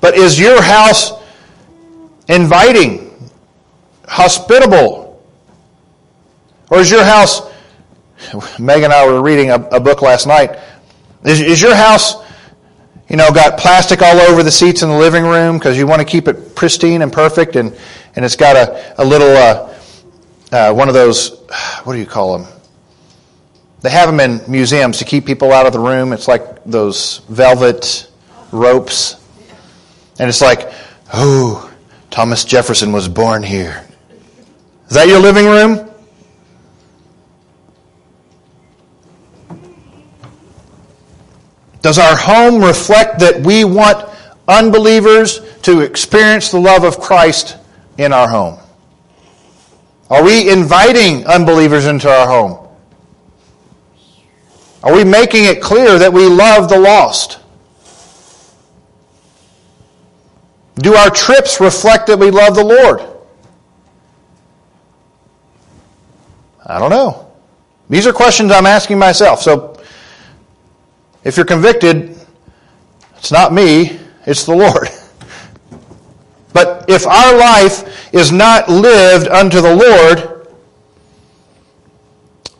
[0.00, 1.12] But is your house
[2.28, 3.03] inviting,
[4.06, 5.22] hospitable?
[6.70, 7.42] Or is your house,
[8.58, 10.58] Meg and I were reading a, a book last night,
[11.24, 12.16] is, is your house,
[13.08, 16.00] you know, got plastic all over the seats in the living room because you want
[16.00, 17.76] to keep it pristine and perfect and,
[18.16, 19.74] and it's got a, a little, uh,
[20.52, 21.40] uh, one of those,
[21.84, 22.50] what do you call them?
[23.82, 26.14] They have them in museums to keep people out of the room.
[26.14, 28.10] It's like those velvet
[28.50, 29.16] ropes.
[30.18, 30.72] And it's like,
[31.12, 31.70] oh,
[32.10, 33.83] Thomas Jefferson was born here.
[34.88, 35.90] Is that your living room?
[41.82, 44.08] Does our home reflect that we want
[44.48, 47.58] unbelievers to experience the love of Christ
[47.98, 48.58] in our home?
[50.08, 52.68] Are we inviting unbelievers into our home?
[54.82, 57.38] Are we making it clear that we love the lost?
[60.76, 63.13] Do our trips reflect that we love the Lord?
[66.66, 67.30] I don't know.
[67.90, 69.42] These are questions I'm asking myself.
[69.42, 69.80] So
[71.22, 72.18] if you're convicted,
[73.16, 74.88] it's not me, it's the Lord.
[76.54, 80.46] But if our life is not lived unto the Lord,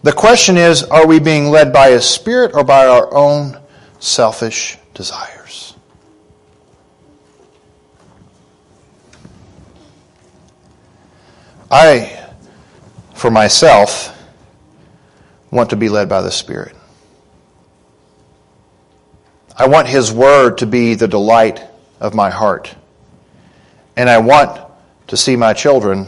[0.02, 3.56] the question is are we being led by His Spirit or by our own
[4.00, 5.76] selfish desires?
[11.70, 12.23] I,
[13.24, 14.14] for myself,
[15.50, 16.76] want to be led by the Spirit.
[19.56, 21.64] I want His Word to be the delight
[22.00, 22.74] of my heart.
[23.96, 24.60] And I want
[25.06, 26.06] to see my children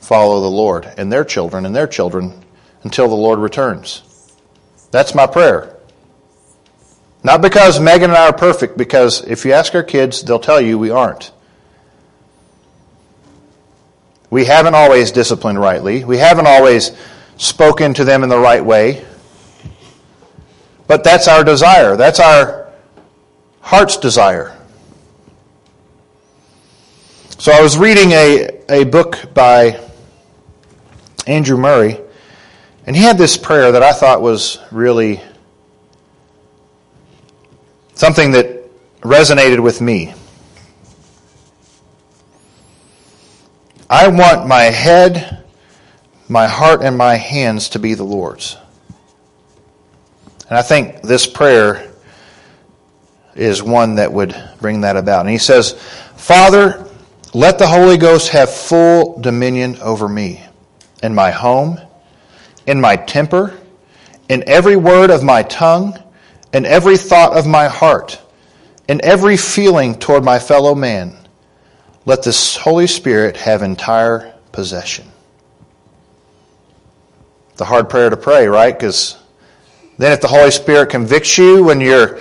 [0.00, 2.44] follow the Lord, and their children, and their children
[2.82, 4.02] until the Lord returns.
[4.90, 5.74] That's my prayer.
[7.22, 10.60] Not because Megan and I are perfect, because if you ask our kids, they'll tell
[10.60, 11.32] you we aren't.
[14.34, 16.02] We haven't always disciplined rightly.
[16.02, 16.90] We haven't always
[17.36, 19.04] spoken to them in the right way.
[20.88, 21.96] But that's our desire.
[21.96, 22.72] That's our
[23.60, 24.58] heart's desire.
[27.38, 29.78] So I was reading a, a book by
[31.28, 32.00] Andrew Murray,
[32.88, 35.20] and he had this prayer that I thought was really
[37.94, 38.68] something that
[39.02, 40.12] resonated with me.
[43.88, 45.44] I want my head,
[46.28, 48.56] my heart, and my hands to be the Lord's.
[50.48, 51.92] And I think this prayer
[53.34, 55.20] is one that would bring that about.
[55.20, 55.72] And he says,
[56.16, 56.88] Father,
[57.32, 60.42] let the Holy Ghost have full dominion over me
[61.02, 61.80] in my home
[62.66, 63.58] in my temper,
[64.28, 65.98] in every word of my tongue,
[66.52, 68.20] in every thought of my heart,
[68.88, 71.16] in every feeling toward my fellow man.
[72.06, 75.06] Let this Holy Spirit have entire possession.
[77.56, 78.76] The hard prayer to pray, right?
[78.76, 79.16] Because
[79.96, 82.20] then if the Holy Spirit convicts you when your,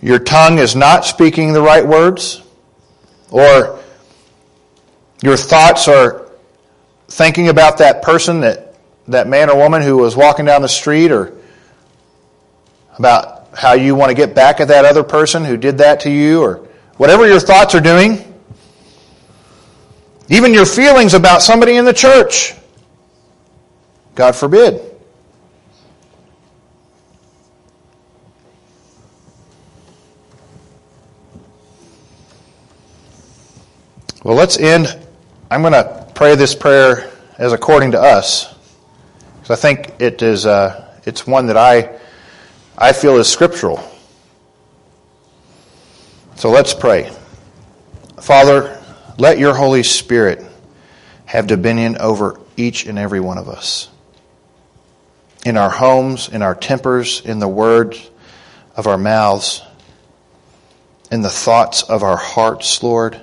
[0.00, 2.42] your tongue is not speaking the right words,
[3.30, 3.80] or
[5.22, 6.30] your thoughts are
[7.08, 8.68] thinking about that person that
[9.08, 11.32] that man or woman who was walking down the street or
[12.98, 16.10] about how you want to get back at that other person who did that to
[16.10, 16.68] you or
[16.98, 18.27] whatever your thoughts are doing.
[20.28, 22.54] Even your feelings about somebody in the church.
[24.14, 24.80] God forbid.
[34.22, 34.98] Well, let's end.
[35.50, 38.54] I'm going to pray this prayer as according to us,
[39.36, 40.44] because I think it is.
[40.44, 41.98] Uh, it's one that I
[42.76, 43.82] I feel is scriptural.
[46.34, 47.10] So let's pray.
[48.20, 48.77] Father,
[49.18, 50.42] let your Holy Spirit
[51.26, 53.88] have dominion over each and every one of us.
[55.44, 58.10] In our homes, in our tempers, in the words
[58.76, 59.62] of our mouths,
[61.10, 63.20] in the thoughts of our hearts, Lord,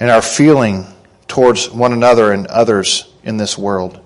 [0.00, 0.86] in our feeling
[1.26, 4.00] towards one another and others in this world.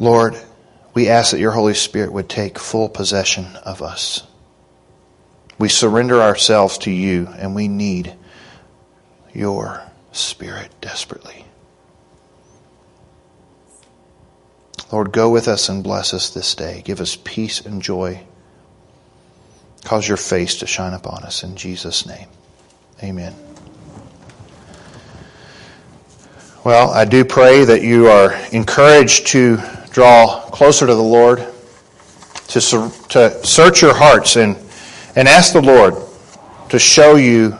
[0.00, 0.34] Lord,
[0.94, 4.27] we ask that your Holy Spirit would take full possession of us.
[5.58, 8.14] We surrender ourselves to you, and we need
[9.34, 9.82] your
[10.12, 11.44] Spirit desperately.
[14.90, 16.82] Lord, go with us and bless us this day.
[16.84, 18.20] Give us peace and joy.
[19.84, 22.28] Cause your face to shine upon us in Jesus' name.
[23.02, 23.34] Amen.
[26.64, 29.58] Well, I do pray that you are encouraged to
[29.90, 31.46] draw closer to the Lord,
[32.48, 34.56] to, to search your hearts and,
[35.16, 35.94] and ask the Lord
[36.70, 37.56] to show you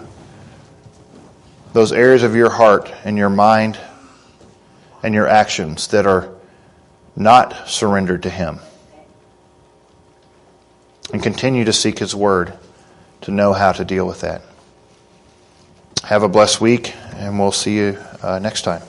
[1.73, 3.79] those areas of your heart and your mind
[5.03, 6.35] and your actions that are
[7.17, 8.59] not surrendered to Him.
[11.13, 12.53] And continue to seek His Word
[13.23, 14.43] to know how to deal with that.
[16.05, 18.83] Have a blessed week, and we'll see you uh, next time.